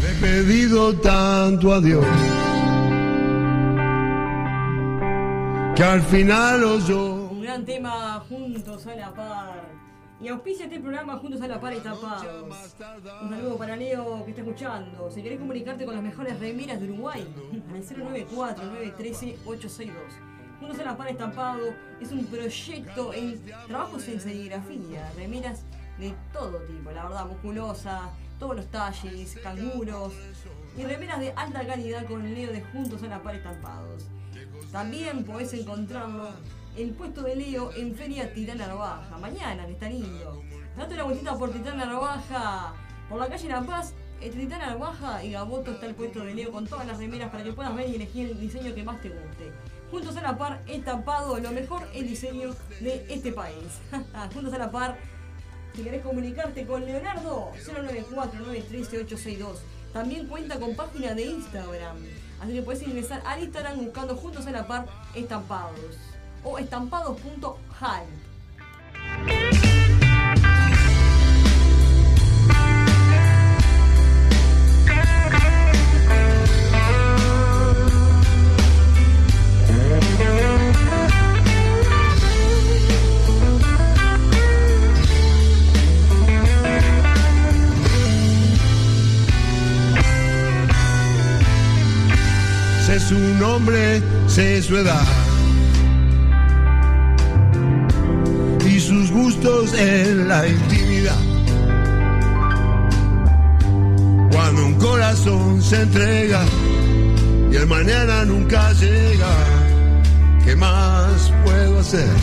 Le 0.00 0.10
he 0.10 0.14
pedido 0.14 0.98
tanto 0.98 1.74
a 1.74 1.80
Dios 1.82 2.06
que 5.76 5.84
al 5.84 6.00
final 6.04 6.64
oyó. 6.64 7.28
Un 7.32 7.42
gran 7.42 7.66
tema 7.66 8.24
juntos 8.30 8.86
a 8.86 8.94
la 8.96 9.12
par. 9.12 9.61
Y 10.22 10.28
auspicia 10.28 10.66
este 10.66 10.78
programa 10.78 11.18
juntos 11.18 11.42
a 11.42 11.48
la 11.48 11.60
par 11.60 11.74
y 11.74 11.80
tapados. 11.80 12.46
Un 13.22 13.28
saludo 13.28 13.58
para 13.58 13.74
Leo 13.74 14.24
que 14.24 14.30
está 14.30 14.42
escuchando. 14.42 15.10
Si 15.10 15.20
querés 15.20 15.40
comunicarte 15.40 15.84
con 15.84 15.96
las 15.96 16.04
mejores 16.04 16.38
remeras 16.38 16.80
de 16.80 16.92
Uruguay, 16.92 17.26
al 17.74 17.82
094-913-862. 17.82 19.90
Juntos 20.60 20.78
a 20.78 20.84
la 20.84 20.96
par 20.96 21.08
estampado 21.08 21.74
es 22.00 22.12
un 22.12 22.24
proyecto 22.26 23.12
en 23.12 23.42
trabajos 23.66 24.06
en 24.06 24.20
serigrafía, 24.20 25.10
remeras 25.16 25.64
de 25.98 26.14
todo 26.32 26.58
tipo, 26.68 26.92
la 26.92 27.02
verdad, 27.02 27.26
musculosa, 27.26 28.10
todos 28.38 28.54
los 28.54 28.70
talles, 28.70 29.36
canguros 29.42 30.12
y 30.78 30.84
remeras 30.84 31.18
de 31.18 31.32
alta 31.32 31.66
calidad 31.66 32.06
con 32.06 32.32
Leo 32.32 32.52
de 32.52 32.62
Juntos 32.62 33.02
a 33.02 33.08
la 33.08 33.20
par 33.20 33.34
estampados. 33.34 34.06
También 34.70 35.24
podés 35.24 35.52
encontrarlo 35.52 36.28
el 36.76 36.90
puesto 36.90 37.22
de 37.22 37.36
Leo 37.36 37.70
en 37.74 37.94
Feria 37.94 38.32
Titán 38.32 38.58
Narvaja, 38.58 39.18
mañana, 39.18 39.66
que 39.66 39.72
está 39.72 39.88
lindo. 39.88 40.42
Date 40.76 40.94
una 40.94 41.04
vueltita 41.04 41.36
por 41.36 41.50
Titán 41.50 41.76
Narvaja, 41.76 42.74
por 43.08 43.20
la 43.20 43.28
calle 43.28 43.48
La 43.48 43.60
Paz, 43.62 43.94
Titán 44.20 44.60
Narvaja 44.60 45.22
y 45.24 45.32
Gaboto 45.32 45.72
está 45.72 45.86
el 45.86 45.94
puesto 45.94 46.24
de 46.24 46.34
Leo 46.34 46.52
con 46.52 46.66
todas 46.66 46.86
las 46.86 46.98
remeras 46.98 47.30
para 47.30 47.42
que 47.44 47.52
puedas 47.52 47.74
ver 47.74 47.90
y 47.90 47.96
elegir 47.96 48.30
el 48.30 48.40
diseño 48.40 48.74
que 48.74 48.84
más 48.84 49.00
te 49.00 49.08
guste. 49.08 49.52
Juntos 49.90 50.16
a 50.16 50.22
la 50.22 50.38
par, 50.38 50.62
estampado, 50.66 51.38
lo 51.38 51.50
mejor 51.50 51.86
el 51.92 52.08
diseño 52.08 52.54
de 52.80 53.04
este 53.08 53.32
país. 53.32 53.80
Juntos 54.32 54.54
a 54.54 54.58
la 54.58 54.70
par, 54.70 54.96
si 55.74 55.82
querés 55.82 56.02
comunicarte 56.02 56.64
con 56.66 56.86
Leonardo, 56.86 57.50
094-913-862. 57.66 59.56
También 59.92 60.26
cuenta 60.26 60.58
con 60.58 60.74
página 60.74 61.14
de 61.14 61.26
Instagram. 61.26 61.96
Así 62.40 62.54
que 62.54 62.62
puedes 62.62 62.82
ingresar 62.82 63.22
al 63.26 63.42
Instagram 63.42 63.84
buscando 63.84 64.16
Juntos 64.16 64.46
a 64.46 64.50
la 64.50 64.66
Par 64.66 64.86
Estampados. 65.14 66.11
O 66.44 66.58
estampados.hal. 66.58 68.06
Sé 92.84 93.00
su 93.00 93.18
nombre, 93.38 94.02
sé 94.26 94.60
su 94.62 94.76
edad. 94.76 95.21
Sus 98.92 99.10
gustos 99.10 99.72
en 99.74 100.28
la 100.28 100.46
intimidad. 100.46 101.22
Cuando 104.30 104.66
un 104.66 104.74
corazón 104.74 105.62
se 105.62 105.80
entrega 105.80 106.42
y 107.50 107.56
el 107.56 107.66
mañana 107.66 108.24
nunca 108.26 108.72
llega, 108.74 109.34
¿qué 110.44 110.54
más 110.56 111.32
puedo 111.44 111.80
hacer? 111.80 112.14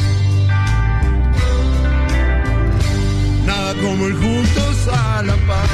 Nada 3.47 3.73
como 3.81 4.05
el 4.05 4.13
juntos 4.13 4.77
a 4.93 5.23
la 5.23 5.37
paz. 5.47 5.69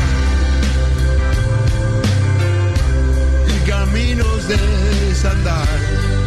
y 3.54 3.70
caminos 3.70 4.48
de 4.48 4.58
desandar. 5.08 6.25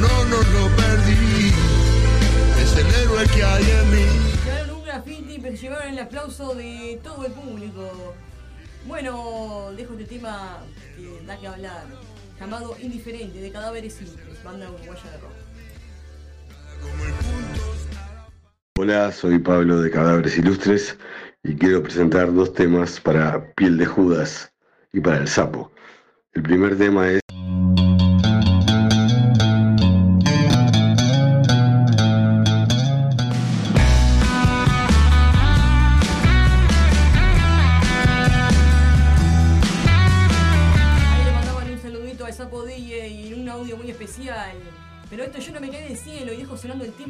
No, 0.00 0.24
no 0.24 0.36
lo 0.36 0.76
perdí, 0.76 1.52
es 2.60 2.76
el 2.76 2.86
héroe 3.02 3.26
que 3.34 3.44
hay 3.44 3.64
en 3.70 3.90
mí. 3.90 4.06
Llevaron 4.44 4.76
un 4.76 4.84
graffiti, 4.84 5.38
pero 5.40 5.54
llevaron 5.54 5.92
el 5.92 5.98
aplauso 5.98 6.54
de 6.54 7.00
todo 7.02 7.26
el 7.26 7.32
público. 7.32 8.14
Bueno, 8.86 9.70
dejo 9.76 9.92
este 9.94 10.04
tema 10.06 10.58
que 10.96 11.26
da 11.26 11.38
que 11.38 11.46
hablar, 11.46 11.84
llamado 12.38 12.76
Indiferente, 12.80 13.40
de 13.40 13.52
Cadáveres 13.52 13.94
Simples, 13.94 14.42
banda 14.42 14.70
uruguaya 14.70 15.10
de 15.10 15.18
rock. 15.18 15.32
Hola, 18.78 19.12
soy 19.12 19.38
Pablo 19.38 19.82
de 19.82 19.90
Cadáveres 19.90 20.38
Ilustres 20.38 20.96
y 21.42 21.54
quiero 21.56 21.82
presentar 21.82 22.32
dos 22.32 22.54
temas 22.54 22.98
para 22.98 23.52
Piel 23.54 23.76
de 23.76 23.84
Judas 23.84 24.50
y 24.94 25.00
para 25.00 25.18
El 25.18 25.28
Sapo. 25.28 25.70
El 26.32 26.42
primer 26.42 26.78
tema 26.78 27.10
es 27.10 27.20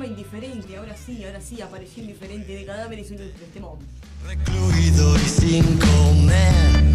tema 0.01 0.07
indiferente. 0.07 0.77
Ahora 0.77 0.97
sí, 0.97 1.25
ahora 1.25 1.41
sí 1.41 1.61
apareció 1.61 2.03
indiferente 2.03 2.55
de 2.55 2.65
cadáveres 2.65 3.11
ilustres. 3.11 3.51
Temón. 3.53 3.79
Recluido 4.27 5.17
y 5.17 5.29
sin 5.29 5.65
comer, 5.79 6.95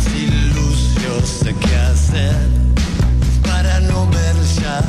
sin 0.00 0.54
luz 0.54 0.94
yo 1.02 1.20
sé 1.26 1.54
qué 1.54 1.76
hacer 1.76 2.34
para 3.42 3.80
no 3.80 4.08
ver 4.10 4.34
ya 4.60 4.82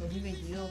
2022. 0.00 0.70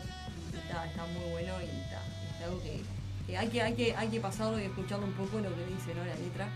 Y 0.54 0.58
está, 0.58 1.06
muy 1.14 1.32
bueno 1.32 1.54
y 1.62 1.82
está, 1.82 2.02
es 2.36 2.44
algo 2.44 2.62
que, 2.62 3.38
hay 3.38 3.48
que, 3.48 3.62
hay 3.62 3.74
que 3.74 3.96
hay 3.96 4.08
que 4.10 4.20
pasarlo 4.20 4.60
y 4.60 4.64
escucharlo 4.64 5.06
un 5.06 5.14
poco 5.14 5.40
lo 5.40 5.56
que 5.56 5.66
dice 5.66 5.94
¿no? 5.96 6.04
la 6.04 6.16
letra. 6.16 6.50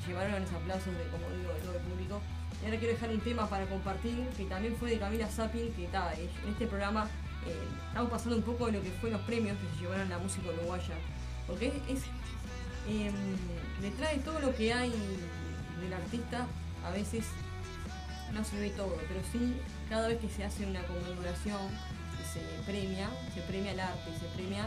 Se 0.00 0.08
llevaron 0.08 0.40
los 0.40 0.52
aplausos 0.52 0.94
de, 0.94 1.04
como 1.10 1.28
digo, 1.36 1.52
de 1.52 1.60
todo 1.60 1.74
el 1.74 1.82
público. 1.82 2.20
Y 2.62 2.64
ahora 2.64 2.78
quiero 2.78 2.94
dejar 2.94 3.10
un 3.10 3.20
tema 3.20 3.48
para 3.48 3.66
compartir, 3.66 4.28
que 4.36 4.44
también 4.44 4.76
fue 4.76 4.90
de 4.90 4.98
Camila 4.98 5.28
Sapin, 5.28 5.72
que 5.74 5.84
está, 5.84 6.14
eh, 6.14 6.30
en 6.44 6.52
este 6.52 6.66
programa 6.66 7.08
eh, 7.46 7.68
estamos 7.88 8.10
pasando 8.10 8.36
un 8.36 8.42
poco 8.42 8.66
de 8.66 8.72
lo 8.72 8.82
que 8.82 8.90
fue 8.92 9.10
los 9.10 9.20
premios 9.22 9.56
que 9.58 9.76
se 9.76 9.82
llevaron 9.82 10.08
la 10.08 10.18
música 10.18 10.48
uruguaya. 10.48 10.94
Porque 11.46 11.66
es, 11.66 11.74
es, 11.88 12.02
em, 12.88 13.14
detrás 13.80 14.12
de 14.12 14.18
todo 14.18 14.40
lo 14.40 14.54
que 14.54 14.72
hay 14.72 14.90
del 15.80 15.92
artista, 15.92 16.46
a 16.84 16.90
veces 16.90 17.24
no 18.32 18.44
se 18.44 18.60
ve 18.60 18.70
todo, 18.70 18.96
pero 19.08 19.20
sí 19.32 19.56
cada 19.88 20.08
vez 20.08 20.18
que 20.18 20.28
se 20.28 20.44
hace 20.44 20.66
una 20.66 20.82
conmemoración 20.82 21.60
se 22.32 22.40
premia, 22.70 23.08
se 23.34 23.40
premia 23.42 23.72
el 23.72 23.80
arte, 23.80 24.10
se 24.18 24.26
premia 24.34 24.66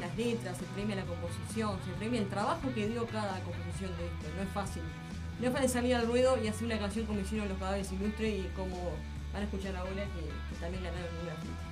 las 0.00 0.16
letras, 0.16 0.56
se 0.58 0.64
premia 0.64 0.96
la 0.96 1.04
composición, 1.04 1.78
se 1.84 1.92
premia 1.92 2.20
el 2.20 2.28
trabajo 2.28 2.72
que 2.74 2.88
dio 2.88 3.06
cada 3.06 3.38
composición 3.40 3.96
de 3.96 4.06
esto. 4.06 4.26
No 4.36 4.42
es 4.42 4.48
fácil. 4.48 4.82
No 5.40 5.46
es 5.46 5.52
fácil 5.52 5.70
salir 5.70 5.94
al 5.94 6.06
ruedo 6.06 6.42
y 6.42 6.48
hacer 6.48 6.64
una 6.64 6.78
canción 6.78 7.06
como 7.06 7.20
hicieron 7.20 7.48
los 7.48 7.58
cadáveres 7.58 7.92
ilustres 7.92 8.40
y 8.40 8.48
como 8.56 8.76
van 9.32 9.42
a 9.42 9.44
escuchar 9.44 9.76
ahora 9.76 9.92
que, 9.92 10.22
que 10.26 10.60
también 10.60 10.82
ganaron 10.82 11.14
una 11.22 11.36
fiesta. 11.36 11.68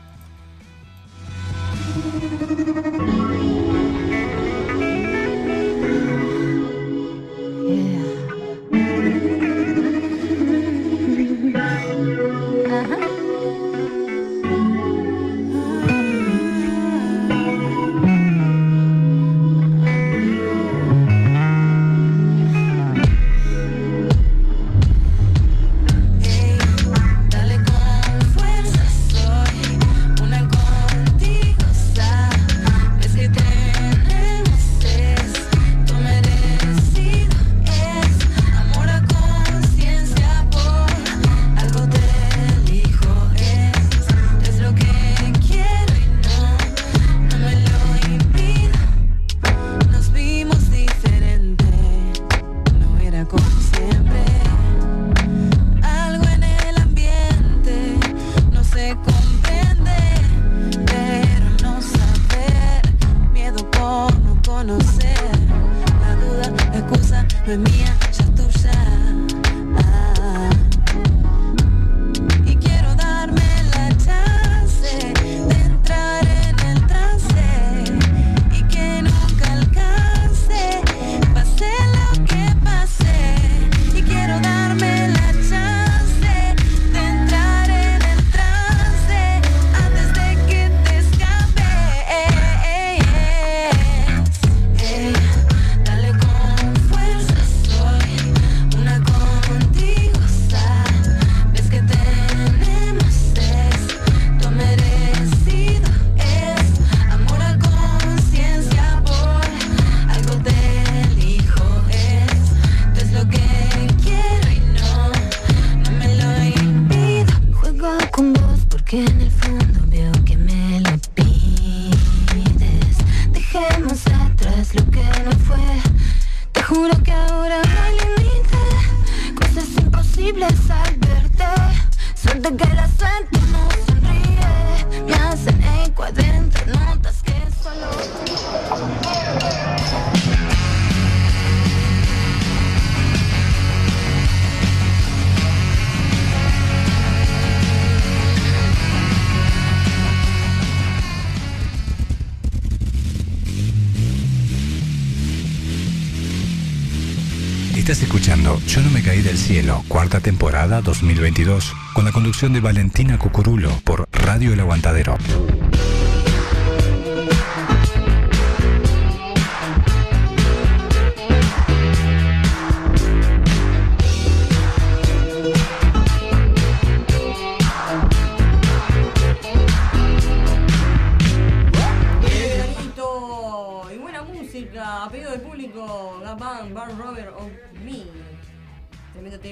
Cielo, 159.46 159.84
cuarta 159.86 160.18
temporada 160.18 160.80
2022, 160.80 161.72
con 161.94 162.04
la 162.04 162.10
conducción 162.10 162.52
de 162.52 162.58
Valentina 162.58 163.16
Cucurulo 163.16 163.70
por 163.84 164.08
Radio 164.10 164.52
El 164.52 164.58
Aguantadero. 164.58 165.16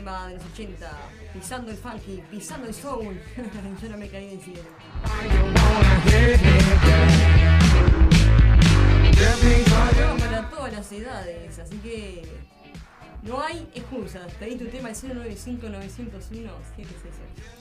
Tema 0.05 0.29
de 0.29 0.35
los 0.35 0.45
80, 0.53 0.91
pisando 1.33 1.71
el 1.71 1.79
funky, 1.79 2.23
pisando 2.31 2.69
el 2.69 2.75
soul. 2.75 3.19
Yo 3.83 3.89
no 3.89 3.97
me 3.97 4.09
caí 4.09 4.37
del 4.37 4.41
cielo. 4.43 4.69
Tenemos 9.17 10.21
para 10.21 10.51
todas 10.51 10.73
las 10.75 10.93
edades, 10.93 11.59
así 11.59 11.79
que 11.79 12.23
no 13.23 13.41
hay 13.41 13.67
excusas. 13.75 14.31
Pedí 14.35 14.57
tu 14.57 14.67
tema 14.67 14.91
al 14.91 14.95
095 14.95 15.69
901 15.71 16.51
766. 16.77 17.55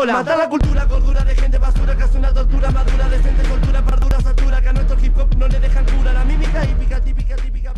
gusta 0.00 0.06
la 0.06 0.12
payola 0.12 0.12
Matar 0.12 0.38
la 0.38 0.48
cultura, 0.48 0.86
cordura 0.86 1.24
de 1.24 1.34
gente 1.34 1.58
basura 1.58 1.96
Que 1.96 2.02
hace 2.02 2.18
una 2.18 2.32
tortura 2.32 2.70
madura 2.70 3.08
Decente, 3.08 3.48
soltura, 3.48 3.84
pardura, 3.84 4.20
satura 4.20 4.60
Que 4.60 4.68
a 4.68 4.72
nuestro 4.72 5.04
hip 5.04 5.18
hop 5.18 5.34
no 5.36 5.48
le 5.48 5.60
dejan 5.60 5.84
cura. 5.84 6.12
La 6.12 6.24
mímica 6.24 6.64
hípica, 6.64 7.00
típica, 7.00 7.36
típica, 7.36 7.72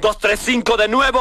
235 0.00 0.76
de 0.76 0.88
nuevo. 0.88 1.13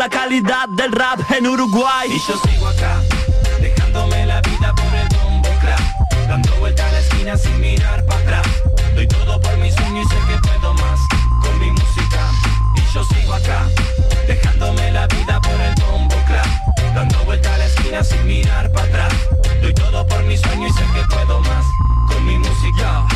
La 0.00 0.08
calidad 0.08 0.66
del 0.66 0.92
rap 0.92 1.20
en 1.30 1.46
Uruguay. 1.46 2.08
Y 2.10 2.18
yo 2.26 2.40
sigo 2.48 2.68
acá, 2.68 3.02
dejándome 3.60 4.24
la 4.24 4.40
vida 4.40 4.72
por 4.74 4.94
el 4.94 5.06
bombo 5.18 5.50
clap. 5.60 6.26
Dando 6.26 6.50
vuelta 6.56 6.88
a 6.88 6.92
la 6.92 7.00
esquina 7.00 7.36
sin 7.36 7.60
mirar 7.60 8.02
para 8.06 8.20
atrás. 8.20 8.46
Doy 8.94 9.06
todo 9.06 9.38
por 9.38 9.54
mi 9.58 9.70
sueño 9.70 10.00
y 10.00 10.04
sé 10.06 10.14
que 10.26 10.38
puedo 10.48 10.72
más 10.72 11.00
con 11.42 11.60
mi 11.60 11.70
música. 11.70 12.30
Y 12.76 12.94
yo 12.94 13.04
sigo 13.04 13.34
acá, 13.34 13.68
dejándome 14.26 14.90
la 14.90 15.06
vida 15.06 15.38
por 15.38 15.60
el 15.60 15.74
bombo 15.74 16.16
clap. 16.26 16.48
Dando 16.94 17.18
vuelta 17.26 17.54
a 17.54 17.58
la 17.58 17.66
esquina 17.66 18.02
sin 18.02 18.26
mirar 18.26 18.72
para 18.72 18.86
atrás. 18.86 19.12
Doy 19.60 19.74
todo 19.74 20.06
por 20.06 20.22
mi 20.24 20.38
sueño 20.38 20.66
y 20.66 20.72
sé 20.72 20.84
que 20.94 21.14
puedo 21.14 21.40
más 21.40 21.66
con 22.10 22.26
mi 22.26 22.38
música. 22.38 23.06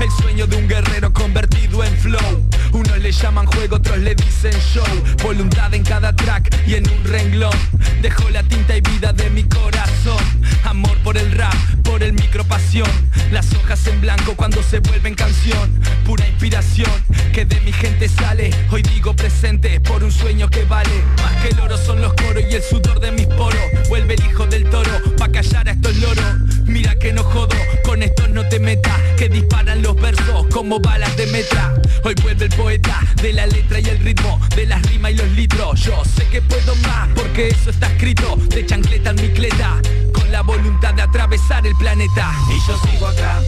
El 0.00 0.10
sueño 0.10 0.46
de 0.46 0.56
un 0.56 0.68
guerrero 0.68 1.12
convertido 1.12 1.84
en 1.84 1.96
flow. 1.96 2.48
Unos 2.72 2.98
le 2.98 3.12
llaman 3.12 3.46
juego, 3.46 3.76
otros 3.76 3.98
le 3.98 4.14
dicen 4.14 4.54
show. 4.72 4.84
Voluntad 5.22 5.72
en 5.74 5.84
cada 5.84 6.14
track 6.14 6.54
y 6.66 6.74
en 6.74 6.88
un 6.88 7.04
renglón. 7.04 7.56
Dejo 8.00 8.28
la 8.30 8.42
tinta 8.42 8.76
y 8.76 8.80
vida 8.80 9.12
de 9.12 9.30
mi 9.30 9.44
corazón. 9.44 10.22
Amor 10.64 10.96
por 10.98 11.16
el 11.16 11.32
rap, 11.32 11.54
por 11.82 12.02
el 12.02 12.12
micro 12.12 12.44
pasión. 12.44 12.90
Las 13.30 13.52
hojas 13.54 13.86
en 13.86 14.00
blanco 14.00 14.34
cuando 14.36 14.62
se 14.62 14.80
vuelven 14.80 15.14
canción. 15.14 15.80
Pura 16.04 16.26
inspiración 16.26 16.90
que 17.32 17.44
de 17.44 17.60
mi 17.60 17.72
gente 17.72 18.08
sale. 18.08 18.50
Hoy 18.70 18.82
digo 18.82 19.14
presente 19.14 19.80
por 19.80 20.02
un 20.04 20.12
sueño 20.12 20.48
que 20.48 20.64
vale. 20.64 20.90
Más 21.22 21.36
que 21.42 21.48
el 21.48 21.60
oro 21.60 21.76
son 21.76 22.00
los 22.00 22.12
coros 22.14 22.42
y 22.50 22.54
el 22.54 22.62
sudor 22.62 23.00
de 23.00 23.12
mis 23.12 23.26
poros. 23.26 23.60
Vuelve 23.88 24.14
el 24.14 24.24
hijo 24.26 24.46
del 24.46 24.68
toro 24.68 24.90
pa' 25.16 25.28
callar 25.28 25.68
a 25.68 25.72
estos 25.72 25.96
loros. 25.96 26.24
Mira 26.64 26.94
que 26.98 27.12
no 27.12 27.22
jodo, 27.22 27.56
con 27.84 28.02
estos 28.02 28.28
no 28.30 28.46
te 28.48 28.58
metas. 28.58 28.98
Que 29.16 29.28
disparan 29.28 29.82
los 29.82 29.94
versos 29.96 30.46
como 30.50 30.80
balas 30.80 31.16
de 31.16 31.26
metra. 31.26 31.74
Hoy 32.04 32.14
vuelve 32.22 32.46
el 32.46 32.54
poeta 32.54 33.00
de 33.22 33.32
la 33.32 33.46
letra 33.46 33.80
y 33.80 33.84
el 33.84 33.98
ritmo, 33.98 34.40
de 34.56 34.66
las 34.66 34.82
rimas 34.90 35.12
y 35.12 35.14
los 35.14 35.30
litros. 35.32 35.80
Yo 35.80 36.02
sé 36.04 36.26
que 36.28 36.42
puedo 36.42 36.74
más 36.76 37.08
porque 37.14 37.48
eso 37.48 37.70
está 37.70 37.86
escrito. 37.86 38.36
De 38.48 38.66
chancleta 38.66 39.10
en 39.10 39.16
mi 39.16 39.28
cleta, 39.28 39.80
con 40.12 40.30
la 40.32 40.42
voluntad 40.42 40.94
de 40.94 41.02
atravesar 41.02 41.66
el 41.66 41.71
planeta. 41.74 42.32
Y 42.48 42.58
yo 42.66 42.76
sigo 42.78 43.06
acá, 43.06 43.40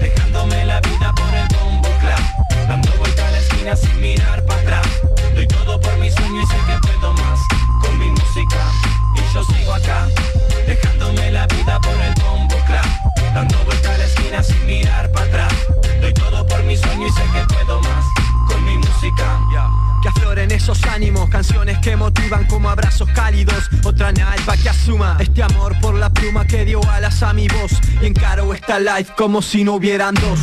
dejándome 0.00 0.64
la 0.64 0.80
vida 0.80 1.12
por 1.14 1.34
el 1.34 1.46
bombo 1.48 1.88
clap. 2.00 2.68
Dando 2.68 2.90
vuelta 2.98 3.26
a 3.26 3.30
la 3.30 3.38
esquina 3.38 3.76
sin 3.76 4.00
mirar 4.00 4.44
para 4.44 4.60
atrás. 4.60 4.86
Doy 5.34 5.46
todo 5.46 5.80
por 5.80 5.96
mi 5.98 6.10
sueño 6.10 6.42
y 6.42 6.46
sé 6.46 6.56
que 6.66 6.78
puedo 6.86 7.12
más 7.14 7.40
con 7.80 7.98
mi 7.98 8.10
música. 8.10 8.64
Y 9.16 9.34
yo 9.34 9.44
sigo 9.44 9.74
acá, 9.74 10.08
dejándome 10.66 11.30
la 11.30 11.46
vida 11.46 11.80
por 11.80 11.94
el 12.00 12.14
bombo 12.22 12.56
clap. 12.66 12.86
Dando 13.34 13.58
vuelta 13.64 13.94
a 13.94 13.98
la 13.98 14.04
esquina 14.04 14.42
sin 14.42 14.66
mirar 14.66 15.10
para 15.12 15.26
atrás. 15.26 15.54
Doy 16.00 16.12
todo 16.14 16.46
por 16.46 16.62
mi 16.64 16.76
sueño 16.76 17.06
y 17.06 17.10
sé 17.10 17.22
que 17.32 17.54
puedo 17.54 17.80
más 17.80 18.04
mi 18.60 18.76
música. 18.76 19.40
Que 20.02 20.08
afloren 20.08 20.50
esos 20.50 20.82
ánimos, 20.84 21.28
canciones 21.28 21.78
que 21.78 21.96
motivan 21.96 22.44
como 22.46 22.68
abrazos 22.68 23.08
cálidos. 23.14 23.68
Otra 23.84 24.10
nalpa 24.12 24.56
que 24.56 24.68
asuma 24.68 25.16
este 25.20 25.42
amor 25.42 25.78
por 25.80 25.94
la 25.94 26.10
pluma 26.10 26.44
que 26.44 26.64
dio 26.64 26.80
alas 26.90 27.22
a 27.22 27.32
mi 27.32 27.46
voz. 27.48 27.72
Y 28.00 28.06
encaro 28.06 28.52
esta 28.52 28.78
live 28.80 29.06
como 29.16 29.42
si 29.42 29.62
no 29.64 29.74
hubieran 29.74 30.14
dos. 30.14 30.40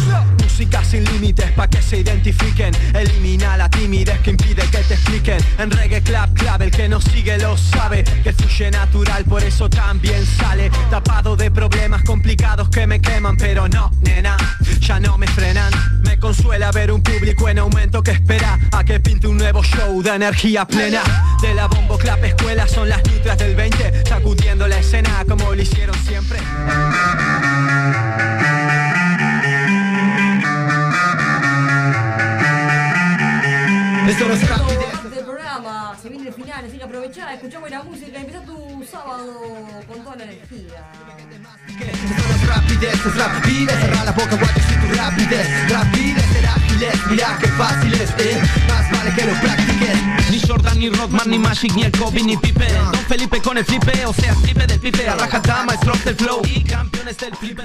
Música 0.60 0.84
sin 0.84 1.05
límites 1.05 1.51
pa' 1.51 1.70
que 1.70 1.82
se 1.82 1.99
identifiquen. 1.99 2.76
Elimina 2.93 3.55
la 3.55 3.70
timidez 3.70 4.20
que 4.20 4.32
impide 4.32 4.64
que 4.70 4.80
te 4.80 4.95
expliquen. 4.95 5.39
En 5.57 5.72
reggae 5.72 6.01
clap 6.01 6.34
clap, 6.34 6.62
el 6.62 6.70
que 6.70 6.89
nos 6.89 7.05
sigue 7.05 7.38
lo 7.38 7.55
sabe. 7.55 8.03
Que 8.03 8.34
fluye 8.34 8.70
natural, 8.70 9.24
por 9.24 9.41
eso 9.41 9.70
también 9.70 10.26
sale. 10.26 10.70
Tapado 10.89 11.38
de 11.38 11.49
problemas 11.49 12.03
complicados 12.03 12.68
que 12.68 12.86
me 12.86 12.99
queman, 12.99 13.38
pero 13.38 13.70
no, 13.70 13.89
nena, 14.01 14.36
ya 14.82 14.99
no 14.99 15.18
me 15.18 15.28
frenan. 15.28 15.72
Me 16.03 16.20
consuela 16.20 16.74
ver 16.74 16.91
un 16.91 17.01
público 17.01 17.47
en 17.47 17.60
aumento 17.60 18.03
que 18.03 18.12
espera 18.12 18.60
a 18.74 18.84
que 18.84 18.99
pinte 18.99 19.28
un 19.28 19.38
nuevo 19.38 19.64
show 19.64 20.03
de 20.03 20.14
energía 20.14 20.66
plena. 20.66 21.03
De 21.41 21.53
la 21.53 21.68
bombo 21.68 21.97
clap 21.97 22.22
escuela 22.26 22.68
son 22.68 22.89
las 22.89 23.01
nutras 23.05 23.38
del 23.38 23.55
20, 23.55 24.03
sacudiendo 24.10 24.68
la 24.68 24.80
escena 24.80 25.24
como 25.26 25.55
lo 25.55 25.62
hicieron 25.62 25.95
siempre. 26.05 26.39
Esto 34.10 34.28
no 34.28 34.34
es 34.34 34.49
rapidez. 34.49 35.12
del 35.12 35.24
programa, 35.24 35.95
se 36.01 36.10
viene 36.10 36.30
el 36.30 36.34
final, 36.34 36.66
así 36.66 36.78
que 36.80 36.84
aprovechá, 36.84 37.32
escuchá 37.32 37.60
buena 37.60 37.84
música 37.84 38.18
y 38.18 38.22
empezá 38.22 38.41
tu 38.41 38.84
sábado 38.89 39.39
con 39.88 40.03
toda 40.03 40.16
la 40.16 40.24
energía. 40.24 40.91
rapidez, 42.47 43.05
es 43.05 43.16
rapidez. 43.16 43.80
Cerra 43.80 44.03
la 44.05 44.12
boca 44.12 44.30
cuando 44.30 44.47
si 44.47 44.88
tu 44.88 44.95
rapidez. 44.97 45.70
Rapidez, 45.70 46.26
ser 46.34 46.47
ágiles, 46.47 47.07
mira 47.07 47.38
qué 47.39 47.47
fácil 47.49 47.93
es 47.93 48.10
eh. 48.18 48.41
Más 48.68 48.91
vale 48.91 49.14
que 49.14 49.26
lo 49.26 49.34
practiques. 49.41 50.32
Ni 50.32 50.39
Jordan, 50.39 50.80
ni 50.80 50.89
Rodman, 50.89 51.30
ni 51.30 51.38
Magic, 51.38 51.72
ni 51.76 51.84
el 51.84 51.91
Kobe, 51.91 52.24
ni 52.24 52.36
Pipe. 52.36 52.68
Don 52.91 53.05
Felipe 53.05 53.39
con 53.43 53.60
el 53.60 53.66
flipe, 53.66 54.05
o 54.07 54.14
sea, 54.14 54.34
flipe 54.34 54.66
del 54.66 54.80
pipe. 54.80 55.07
A 55.07 55.18
rajata, 55.18 55.66
maestros 55.66 56.03
del 56.03 56.16
flow. 56.16 56.41
Y 56.45 56.64
campeones 56.64 57.16
del 57.16 57.36
flipe 57.36 57.64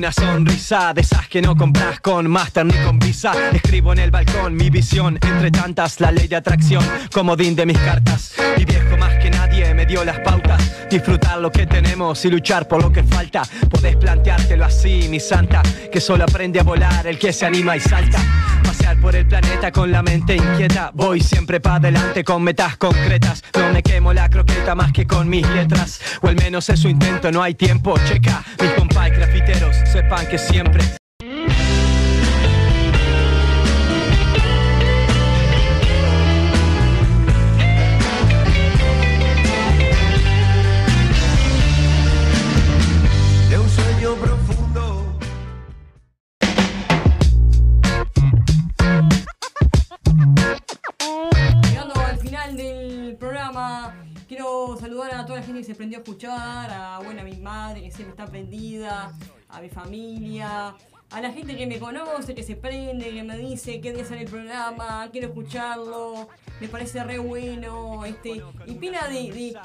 una 0.00 0.12
sonrisa 0.12 0.94
De 0.94 1.02
esas 1.02 1.28
que 1.28 1.42
no 1.42 1.54
compras 1.54 2.00
con 2.00 2.26
Master 2.26 2.64
ni 2.64 2.72
con 2.84 2.98
Visa. 2.98 3.34
Escribo 3.52 3.92
en 3.92 3.98
el 3.98 4.10
balcón 4.10 4.54
mi 4.54 4.70
visión 4.70 5.18
Entre 5.20 5.50
tantas 5.50 6.00
la 6.00 6.10
ley 6.10 6.26
de 6.26 6.36
atracción 6.36 6.82
Comodín 7.12 7.54
de 7.54 7.66
mis 7.66 7.76
cartas. 7.76 8.32
Y 8.56 8.64
viejo 8.64 8.96
más 8.96 9.14
que 9.16 9.28
nadie 9.28 9.74
me 9.74 9.84
dio 9.84 10.02
las 10.02 10.18
pautas. 10.20 10.88
Disfrutar 10.88 11.38
lo 11.38 11.52
que 11.52 11.66
tenemos 11.66 12.24
y 12.24 12.30
luchar 12.30 12.66
por 12.66 12.80
lo 12.80 12.90
que 12.90 13.02
falta. 13.02 13.42
Podés 13.68 13.96
planteártelo 13.96 14.64
así, 14.64 15.06
mi 15.10 15.20
santa 15.20 15.62
Que 15.92 16.00
solo 16.00 16.24
aprende 16.24 16.60
a 16.60 16.62
volar 16.62 17.06
el 17.06 17.18
que 17.18 17.34
se 17.34 17.44
anima 17.44 17.76
y 17.76 17.80
salta 17.80 18.18
Por 18.98 19.14
el 19.16 19.26
planeta 19.26 19.70
con 19.72 19.90
la 19.92 20.02
mente 20.02 20.36
inquieta. 20.36 20.90
Voy 20.92 21.20
siempre 21.20 21.60
para 21.60 21.76
adelante 21.76 22.24
con 22.24 22.42
metas 22.42 22.76
concretas. 22.76 23.42
No 23.54 23.72
me 23.72 23.82
quemo 23.82 24.12
la 24.12 24.28
croqueta 24.28 24.74
más 24.74 24.92
que 24.92 25.06
con 25.06 25.28
mis 25.28 25.48
letras. 25.50 26.00
O 26.22 26.28
al 26.28 26.36
menos 26.36 26.68
eso 26.68 26.88
intento, 26.88 27.30
no 27.30 27.42
hay 27.42 27.54
tiempo, 27.54 27.94
checa 28.06 28.42
Mis 28.60 28.70
compás 28.72 29.10
grafiteros 29.10 29.76
sepan 29.90 30.26
que 30.26 30.38
siempre 30.38 30.84
gente 55.08 55.60
que 55.60 55.64
se 55.64 55.74
prendió 55.74 55.98
a 55.98 56.02
escuchar, 56.02 56.70
a, 56.70 56.98
bueno, 57.02 57.20
a 57.20 57.24
mi 57.24 57.36
madre 57.36 57.82
que 57.82 57.90
siempre 57.90 58.10
está 58.10 58.26
prendida, 58.26 59.12
a 59.48 59.60
mi 59.60 59.68
familia, 59.68 60.74
a 61.10 61.20
la 61.20 61.32
gente 61.32 61.56
que 61.56 61.66
me 61.66 61.78
conoce, 61.78 62.34
que 62.34 62.42
se 62.42 62.54
prende, 62.56 63.10
que 63.10 63.22
me 63.24 63.36
dice 63.36 63.80
qué 63.80 63.92
día 63.92 64.04
sale 64.04 64.22
el 64.22 64.28
programa, 64.30 65.08
quiero 65.10 65.28
escucharlo, 65.28 66.28
me 66.60 66.68
parece 66.68 67.02
re 67.02 67.18
bueno, 67.18 68.04
este, 68.04 68.42
y 68.66 68.74
pila 68.74 69.08
de, 69.08 69.56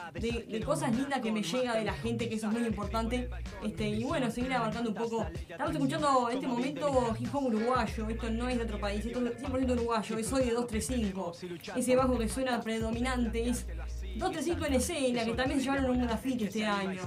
de- 0.48 0.60
cosas 0.66 0.95
lindas 0.95 1.20
que 1.22 1.32
me 1.32 1.44
llega 1.44 1.76
de 1.76 1.84
la 1.84 1.94
gente, 1.94 2.28
que 2.30 2.36
eso 2.36 2.48
es 2.48 2.53
muy 2.53 2.66
importante, 2.66 3.30
este, 3.64 3.90
y 3.90 4.03
bueno, 4.03 4.32
seguir 4.32 4.53
abarcando 4.53 4.90
un 4.90 4.95
poco. 4.95 5.28
Estamos 5.48 5.74
escuchando 5.74 6.30
en 6.32 6.36
este 6.38 6.48
momento 6.48 7.16
hip 7.20 7.36
uruguayo, 7.36 8.10
esto 8.10 8.30
no 8.32 8.49
es 8.49 8.57
de 8.57 8.64
otro 8.64 8.80
país, 8.80 9.06
esto 9.06 9.28
es 9.28 9.44
100% 9.44 9.72
uruguayo, 9.74 10.18
es 10.18 10.34
hoy 10.34 10.45
de 10.45 10.52
235, 10.52 11.34
ese 11.76 11.95
bajo 11.95 12.18
que 12.18 12.28
suena 12.28 12.60
predominante 12.62 13.49
es 13.49 13.68
235 14.16 14.66
en 14.66 14.74
escena, 14.74 15.26
que 15.26 15.34
también 15.34 15.60
se 15.60 15.66
llevaron 15.66 15.92
un 15.92 16.02
graffiti 16.08 16.46
este 16.46 16.66
año. 16.66 17.02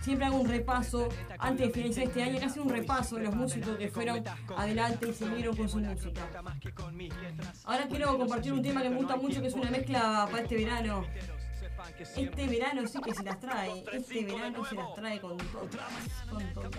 Siempre 0.00 0.26
hago 0.26 0.36
un 0.36 0.48
repaso, 0.48 1.08
antes 1.38 1.66
de 1.66 1.72
finalizar 1.72 2.04
este 2.04 2.22
año, 2.22 2.38
casi 2.38 2.58
un 2.60 2.68
repaso 2.68 3.16
de 3.16 3.24
los 3.24 3.34
músicos 3.34 3.76
que 3.76 3.88
fueron 3.88 4.22
adelante 4.56 5.08
y 5.08 5.12
siguieron 5.12 5.56
con 5.56 5.68
su 5.68 5.78
música. 5.78 6.28
Ahora 7.64 7.86
quiero 7.88 8.18
compartir 8.18 8.52
un 8.52 8.62
tema 8.62 8.82
que 8.82 8.90
me 8.90 8.96
gusta 8.96 9.16
mucho, 9.16 9.40
que 9.40 9.48
es 9.48 9.54
una 9.54 9.70
mezcla 9.70 10.26
para 10.30 10.42
este 10.42 10.56
verano. 10.56 11.04
Este 11.98 12.46
verano 12.46 12.86
sí 12.86 12.98
que 13.04 13.14
se 13.14 13.22
las 13.24 13.40
trae, 13.40 13.84
este 13.92 14.24
verano 14.24 14.64
se 14.64 14.74
las 14.74 14.94
trae 14.94 15.20
con 15.20 15.36
todas, 15.36 15.70
con 16.30 16.52
todas. 16.52 16.70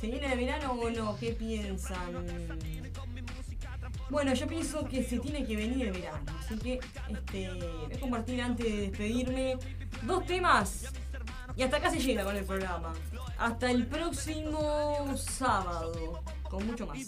¿Se 0.00 0.08
viene 0.08 0.32
el 0.32 0.38
verano 0.38 0.72
o 0.72 0.90
no? 0.90 1.16
¿Qué 1.16 1.32
piensan? 1.32 2.26
Bueno, 4.08 4.32
yo 4.34 4.46
pienso 4.46 4.86
que 4.86 5.02
se 5.02 5.18
tiene 5.18 5.44
que 5.44 5.56
venir 5.56 5.86
el 5.86 5.92
verano, 5.92 6.24
así 6.38 6.56
que 6.58 6.80
este, 7.08 7.50
voy 7.50 7.92
a 7.94 8.00
compartir 8.00 8.40
antes 8.40 8.66
de 8.66 8.80
despedirme 8.82 9.58
dos 10.02 10.24
temas 10.26 10.84
y 11.56 11.62
hasta 11.62 11.78
acá 11.78 11.90
se 11.90 11.98
llega 11.98 12.24
con 12.24 12.36
el 12.36 12.44
programa. 12.44 12.92
Hasta 13.38 13.70
el 13.70 13.86
próximo 13.86 15.16
sábado, 15.16 16.22
con 16.48 16.66
mucho 16.66 16.86
más. 16.86 16.98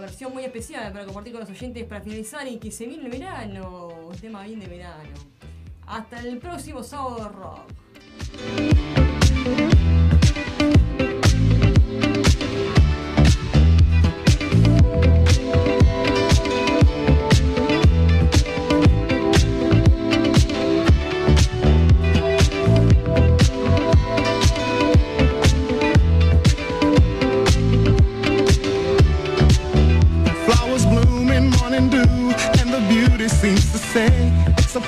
Versión 0.00 0.32
muy 0.32 0.44
especial 0.44 0.92
para 0.92 1.04
compartir 1.04 1.32
con 1.32 1.40
los 1.40 1.50
oyentes 1.50 1.84
para 1.84 2.00
finalizar 2.00 2.46
y 2.46 2.58
que 2.58 2.70
se 2.70 2.86
viene 2.86 3.04
el 3.04 3.10
verano. 3.10 3.88
Un 4.08 4.16
tema 4.16 4.42
bien 4.44 4.60
de 4.60 4.66
verano. 4.66 5.14
Hasta 5.86 6.20
el 6.20 6.38
próximo 6.38 6.82
sábado 6.82 7.28
rock. 7.28 7.62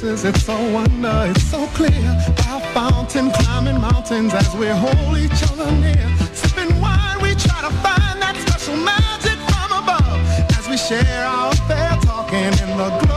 Places, 0.00 0.24
it's 0.24 0.44
so 0.44 0.56
wonder, 0.72 1.26
it's 1.28 1.42
so 1.44 1.66
clear. 1.68 1.90
By 2.36 2.60
fountain, 2.72 3.30
climbing 3.32 3.80
mountains 3.80 4.32
as 4.34 4.54
we 4.56 4.66
hold 4.66 5.18
each 5.18 5.42
other 5.50 5.70
near. 5.72 6.08
Sipping 6.32 6.80
wine, 6.80 7.20
we 7.22 7.34
try 7.34 7.60
to 7.62 7.72
find 7.84 8.16
that 8.22 8.36
special 8.46 8.76
magic 8.76 9.38
from 9.50 9.70
above. 9.82 10.20
As 10.58 10.68
we 10.68 10.76
share 10.76 11.24
our 11.26 11.52
affair, 11.52 11.98
talking 12.02 12.38
in 12.38 12.76
the 12.76 13.09